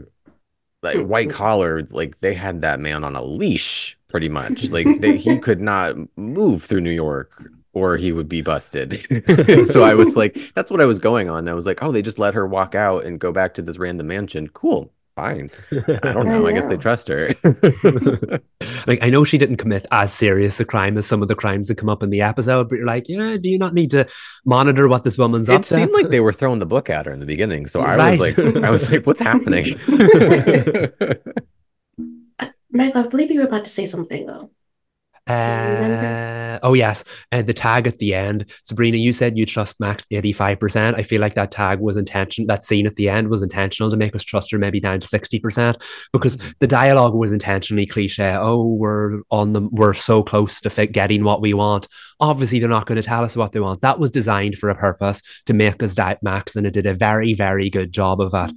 [0.82, 4.70] like white collar, like they had that man on a leash pretty much.
[4.70, 7.42] Like they, he could not move through New York
[7.74, 9.06] or he would be busted.
[9.72, 11.48] so I was like, that's what I was going on.
[11.48, 13.78] I was like, oh, they just let her walk out and go back to this
[13.78, 14.48] random mansion.
[14.50, 14.92] Cool.
[15.16, 15.52] Fine.
[15.72, 16.48] I don't know.
[16.48, 17.36] I, I guess they trust her.
[18.88, 21.68] like I know she didn't commit as serious a crime as some of the crimes
[21.68, 24.08] that come up in the episode, but you're like, yeah, do you not need to
[24.44, 25.76] monitor what this woman's it up to?
[25.76, 27.68] It seemed like they were throwing the book at her in the beginning.
[27.68, 29.80] So I was like, I was like, what's happening?
[32.72, 34.50] Michael, I believe you were about to say something though.
[35.26, 38.98] Uh, oh yes, and uh, the tag at the end, Sabrina.
[38.98, 40.98] You said you trust Max eighty five percent.
[40.98, 42.46] I feel like that tag was intentional.
[42.48, 45.08] That scene at the end was intentional to make us trust her maybe down to
[45.08, 46.52] sixty percent because mm-hmm.
[46.60, 48.36] the dialogue was intentionally cliche.
[48.38, 51.88] Oh, we're on the, we're so close to fit getting what we want.
[52.20, 53.80] Obviously, they're not going to tell us what they want.
[53.80, 56.94] That was designed for a purpose to make us doubt Max, and it did a
[56.94, 58.52] very very good job of that.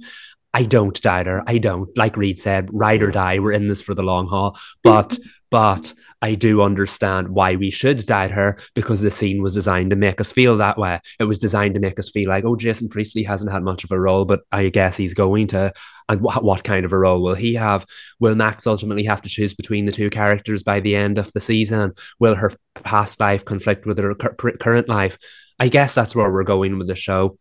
[0.53, 1.43] I don't doubt her.
[1.45, 1.95] I don't.
[1.97, 3.39] Like Reed said, ride or die.
[3.39, 4.57] We're in this for the long haul.
[4.81, 5.17] But
[5.49, 9.95] but I do understand why we should doubt her because the scene was designed to
[9.95, 10.99] make us feel that way.
[11.19, 13.91] It was designed to make us feel like, oh, Jason Priestley hasn't had much of
[13.91, 15.71] a role, but I guess he's going to.
[16.09, 17.85] And what, what kind of a role will he have?
[18.19, 21.41] Will Max ultimately have to choose between the two characters by the end of the
[21.41, 21.93] season?
[22.19, 22.51] Will her
[22.83, 25.17] past life conflict with her current life?
[25.59, 27.37] I guess that's where we're going with the show.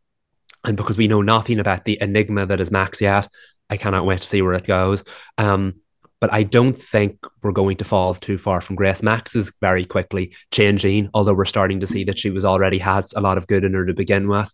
[0.64, 3.28] And because we know nothing about the enigma that is Max yet,
[3.70, 5.04] I cannot wait to see where it goes.
[5.38, 5.80] Um,
[6.20, 9.02] but I don't think we're going to fall too far from Grace.
[9.02, 13.12] Max is very quickly changing, although we're starting to see that she was already has
[13.14, 14.52] a lot of good in her to begin with.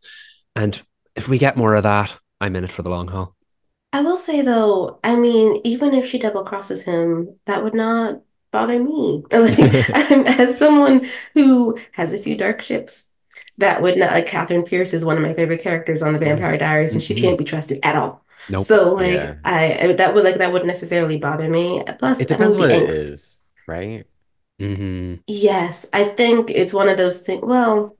[0.56, 0.80] And
[1.14, 3.34] if we get more of that, I'm in it for the long haul.
[3.92, 8.22] I will say though, I mean, even if she double crosses him, that would not
[8.50, 9.22] bother me.
[9.32, 13.10] Like, as someone who has a few dark ships,
[13.58, 16.56] that would not like Katherine Pierce is one of my favorite characters on the Vampire
[16.56, 17.24] Diaries, and she mm-hmm.
[17.24, 18.21] can't be trusted at all.
[18.48, 18.62] Nope.
[18.62, 19.34] So like yeah.
[19.44, 21.82] I that would like that wouldn't necessarily bother me.
[21.98, 24.04] Plus, it depends what it is, right?
[24.60, 25.22] Mm-hmm.
[25.26, 27.42] Yes, I think it's one of those things.
[27.42, 27.96] Well,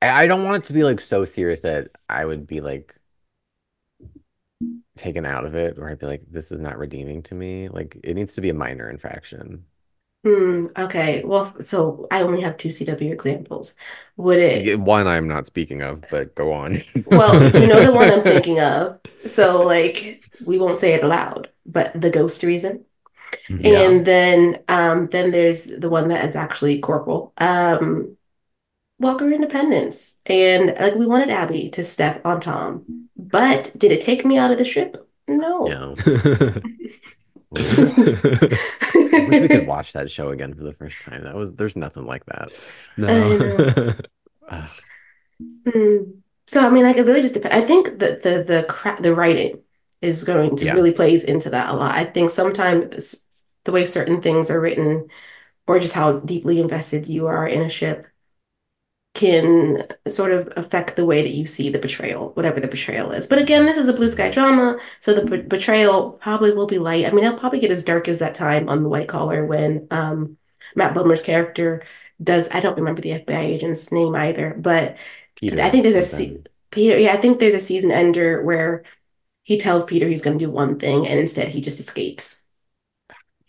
[0.00, 2.94] I, I don't want it to be like so serious that I would be like
[4.96, 7.68] taken out of it, or I'd be like, this is not redeeming to me.
[7.68, 9.64] Like it needs to be a minor infraction.
[10.24, 11.22] Hmm, okay.
[11.22, 13.76] Well, so I only have two CW examples.
[14.16, 16.78] Would it one I'm not speaking of, but go on.
[17.06, 19.00] well, you know the one I'm thinking of.
[19.26, 22.86] So like we won't say it aloud, but the ghost reason.
[23.50, 23.80] Yeah.
[23.82, 27.34] And then um then there's the one that is actually Corporal.
[27.36, 28.16] Um
[28.98, 30.20] Walker Independence.
[30.24, 33.08] And like we wanted Abby to step on Tom.
[33.16, 35.06] But did it take me out of the ship?
[35.28, 35.66] No.
[35.66, 35.94] No.
[37.56, 41.24] I wish we could watch that show again for the first time.
[41.24, 42.50] That was there's nothing like that.
[42.96, 43.94] No.
[45.66, 46.12] mm.
[46.46, 47.56] So I mean, like it really just depends.
[47.56, 49.60] I think that the the cra- the writing
[50.00, 50.74] is going to yeah.
[50.74, 51.94] really plays into that a lot.
[51.94, 55.08] I think sometimes the way certain things are written,
[55.66, 58.06] or just how deeply invested you are in a ship,
[59.14, 63.26] can sort of affect the way that you see the betrayal, whatever the betrayal is.
[63.28, 67.06] But again, this is a blue sky drama, so the betrayal probably will be light.
[67.06, 69.86] I mean, it'll probably get as dark as that time on the white collar when
[69.92, 70.36] um,
[70.74, 71.84] Matt Bomer's character
[72.22, 72.48] does.
[72.50, 74.96] I don't remember the FBI agent's name either, but
[75.36, 76.38] Peter, I think there's a se-
[76.70, 76.98] Peter.
[76.98, 78.82] Yeah, I think there's a season ender where
[79.44, 82.46] he tells Peter he's going to do one thing, and instead he just escapes.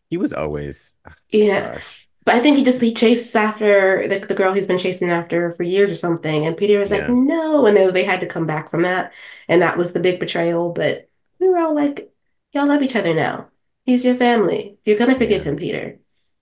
[0.10, 0.98] He was always
[1.32, 1.72] yeah.
[1.72, 5.12] Gosh but I think he just he chases after the, the girl he's been chasing
[5.12, 6.46] after for years or something.
[6.46, 7.00] And Peter was yeah.
[7.00, 7.68] like, no.
[7.68, 9.14] And then they had to come back from that.
[9.48, 10.72] And that was the big betrayal.
[10.72, 11.08] But
[11.40, 12.12] we were all like,
[12.52, 13.50] y'all love each other now.
[13.84, 14.78] He's your family.
[14.84, 15.52] You're gonna forgive yeah.
[15.52, 16.00] him, Peter.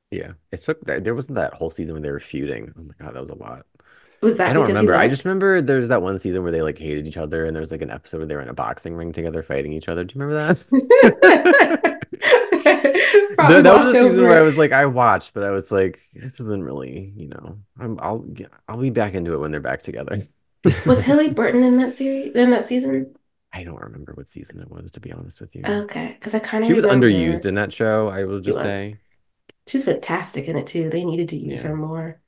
[0.09, 0.33] Yeah.
[0.53, 2.73] It took that there wasn't that whole season when they were feuding.
[2.77, 3.65] Oh my god, that was a lot.
[4.21, 4.95] Was that I don't remember.
[4.95, 7.71] I just remember there's that one season where they like hated each other and there's
[7.71, 10.05] like an episode where they were in a boxing ring together fighting each other.
[10.05, 11.89] Do you remember that?
[13.37, 15.99] that, that was the season where I was like, I watched, but I was like,
[16.13, 18.25] this isn't really, you know, I'm, I'll
[18.67, 20.27] I'll be back into it when they're back together.
[20.85, 23.15] was Hilarie Burton in that series in that season?
[23.51, 25.63] I don't remember what season it was, to be honest with you.
[25.65, 28.07] Okay, because I kind of she was underused in that show.
[28.07, 28.97] I will just say
[29.67, 30.89] she's fantastic in it too.
[30.89, 31.69] They needed to use yeah.
[31.69, 32.19] her more.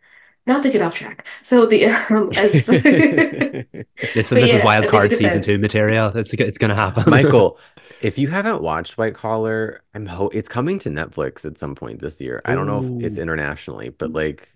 [0.47, 1.25] Not to get off track.
[1.41, 3.65] So the um, as listen,
[4.13, 6.15] this yeah, is wild card season two material.
[6.15, 7.05] It's it's gonna happen.
[7.07, 7.57] Michael,
[8.01, 12.01] if you haven't watched White Collar, I'm ho- it's coming to Netflix at some point
[12.01, 12.41] this year.
[12.45, 14.49] I don't know if it's internationally, but like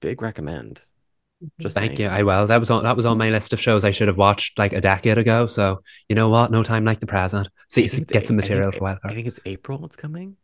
[0.00, 0.80] big recommend.
[1.60, 2.10] Just thank saying.
[2.10, 2.16] you.
[2.16, 2.46] I will.
[2.46, 4.72] That was on that was on my list of shows I should have watched like
[4.72, 5.46] a decade ago.
[5.46, 6.50] So you know what?
[6.50, 7.48] No time like the present.
[7.68, 9.12] See, get some material think, for Wild Card.
[9.12, 9.84] I think it's April.
[9.84, 10.36] It's coming.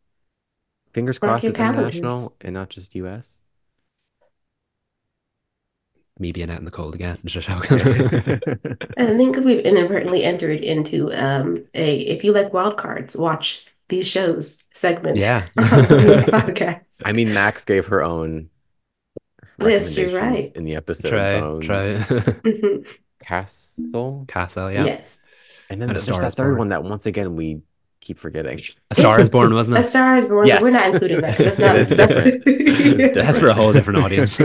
[0.92, 3.39] Fingers crossed it's international and not just US.
[6.20, 7.18] Me being out in the cold again.
[7.24, 7.30] I
[9.16, 14.62] think we've inadvertently entered into um, a if you like wild cards, watch these shows
[14.72, 15.46] segment Yeah.
[15.56, 17.02] on podcast.
[17.06, 18.50] I mean, Max gave her own
[19.58, 20.50] Yes, you're right.
[20.54, 21.08] in the episode.
[21.08, 21.84] try, Bones, try.
[22.44, 22.98] Mhm.
[23.22, 24.24] Castle.
[24.28, 24.84] Castle, yeah.
[24.84, 25.20] Yes.
[25.70, 26.58] And then And A there's Star that Is third Born.
[26.58, 27.62] one that once again we
[28.02, 28.60] keep forgetting.
[28.90, 29.80] A Star It's- is Born, wasn't it?
[29.80, 29.82] A?
[29.84, 33.48] Star is Born, but we're not including that because that's not It's that's- That's for
[33.48, 34.38] a whole different audience.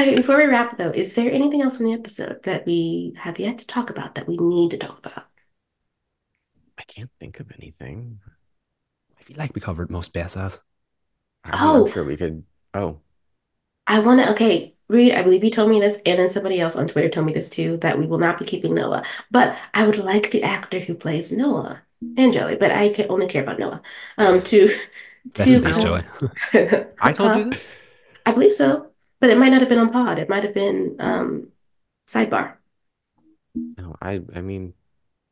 [0.00, 3.38] Okay, before we wrap though, is there anything else from the episode that we have
[3.38, 5.24] yet to talk about that we need to talk about?
[6.78, 8.20] I can't think of anything.
[9.18, 10.58] I feel like we covered most BSS.
[11.44, 11.86] I'm, Oh.
[11.86, 12.44] I'm sure we could.
[12.72, 13.00] Oh,
[13.86, 16.76] I want to, okay, Reed, I believe you told me this, and then somebody else
[16.76, 19.02] on Twitter told me this too, that we will not be keeping Noah.
[19.30, 21.82] But I would like the actor who plays Noah
[22.16, 23.82] and Joey, but I can only care about Noah.
[24.16, 24.68] Um, to
[25.36, 26.02] Rest to in come- Joey.
[27.00, 27.60] I told you this.
[28.24, 28.89] I believe so,
[29.20, 30.18] but it might not have been on pod.
[30.18, 31.48] It might have been um
[32.08, 32.54] sidebar.
[33.54, 34.20] No, I.
[34.34, 34.74] I mean,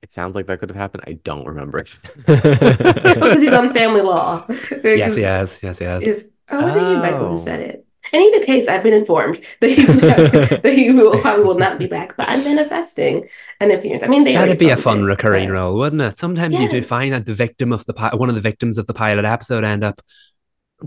[0.03, 1.05] it sounds like that could have happened.
[1.07, 1.99] I don't remember it.
[2.27, 4.45] Because he's on Family Law.
[4.85, 5.59] yes, he has.
[5.63, 6.03] Yes, he has.
[6.05, 7.31] Is, or was it you, Michael, Oh.
[7.31, 7.85] who said it?
[8.13, 11.79] In either case, I've been informed that he's not, that he will probably will not
[11.79, 12.17] be back.
[12.17, 13.29] But I'm manifesting
[13.61, 14.03] an appearance.
[14.03, 16.17] I mean, they That'd be a fun it, recurring but- role, wouldn't it?
[16.17, 18.87] Sometimes you do find that the victim of the pi- one of the victims of
[18.87, 20.01] the pilot episode end up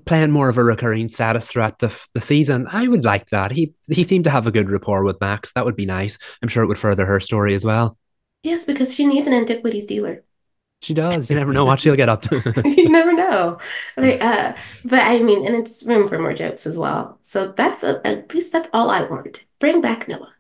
[0.05, 2.67] playing more of a recurring status throughout the the season.
[2.71, 3.51] I would like that.
[3.51, 5.51] He he seemed to have a good rapport with Max.
[5.53, 6.17] That would be nice.
[6.41, 7.97] I'm sure it would further her story as well.
[8.43, 10.23] Yes, because she needs an antiquities dealer.
[10.81, 11.29] She does.
[11.29, 12.61] You never know what she'll get up to.
[12.65, 13.59] you never know.
[13.97, 17.19] Like, uh, but I mean, and it's room for more jokes as well.
[17.21, 19.45] So that's a, at least that's all I want.
[19.59, 20.33] Bring back Noah,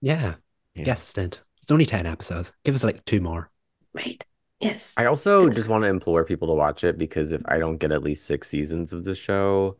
[0.00, 0.34] yeah.
[0.74, 0.84] Yeah.
[0.84, 1.42] Guest stint.
[1.62, 2.52] It's only ten episodes.
[2.64, 3.50] Give us like two more.
[3.92, 4.24] right?
[4.60, 4.98] Yes.
[4.98, 5.90] I also Goodness just want to gracious.
[5.90, 9.04] implore people to watch it because if I don't get at least six seasons of
[9.04, 9.76] the show,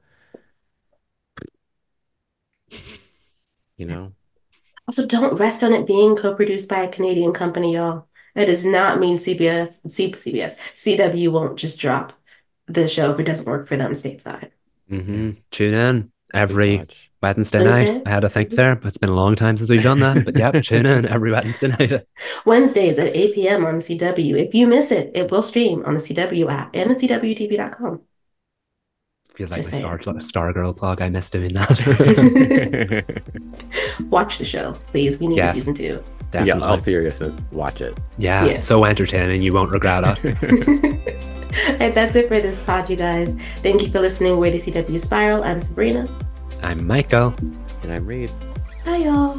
[3.76, 4.14] you know,
[4.86, 8.06] Also, don't rest on it being co-produced by a Canadian company, y'all.
[8.34, 12.12] That does not mean CBS, C, CBS, CW won't just drop
[12.66, 14.50] the show if it doesn't work for them stateside.
[14.88, 16.86] hmm Tune in every.
[17.22, 17.92] Wednesday Wednesday?
[17.94, 18.02] night.
[18.04, 20.26] I had to think there, but it's been a long time since we've done that.
[20.26, 22.06] But yeah, tune in every Wednesday night.
[22.44, 23.64] Wednesdays at 8 p.m.
[23.64, 24.46] on the CW.
[24.46, 28.02] If you miss it, it will stream on the CW app and the CWTV.com.
[29.34, 30.00] Feels like Just my saying.
[30.00, 31.00] Star Star Girl plug.
[31.00, 33.04] I missed doing that.
[34.10, 35.18] Watch the show, please.
[35.18, 35.52] We need Yes.
[35.52, 36.04] a season two.
[36.34, 36.78] Yeah, all Definitely.
[36.82, 37.96] seriousness, watch it.
[38.18, 38.52] Yeah, Yeah.
[38.56, 39.40] so entertaining.
[39.42, 40.34] You won't regret it.
[41.80, 43.36] and that's it for this pod, you guys.
[43.58, 44.36] Thank you for listening.
[44.38, 45.44] Way to CW Spiral.
[45.44, 46.08] I'm Sabrina.
[46.64, 47.34] I'm Michael.
[47.82, 48.30] And I'm Reed.
[48.86, 49.38] Hi, y'all.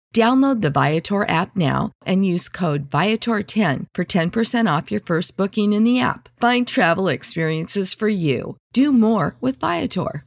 [0.13, 5.71] Download the Viator app now and use code Viator10 for 10% off your first booking
[5.71, 6.27] in the app.
[6.41, 8.57] Find travel experiences for you.
[8.73, 10.25] Do more with Viator.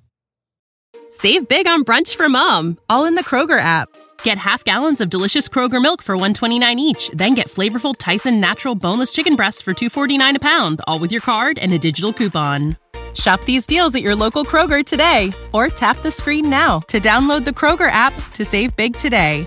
[1.11, 3.89] Save big on brunch for mom, all in the Kroger app.
[4.22, 8.74] Get half gallons of delicious Kroger milk for 129 each, then get flavorful Tyson natural
[8.74, 12.78] boneless chicken breasts for 249 a pound, all with your card and a digital coupon.
[13.14, 17.45] Shop these deals at your local Kroger today or tap the screen now to download
[17.45, 19.47] the Kroger app to save big today.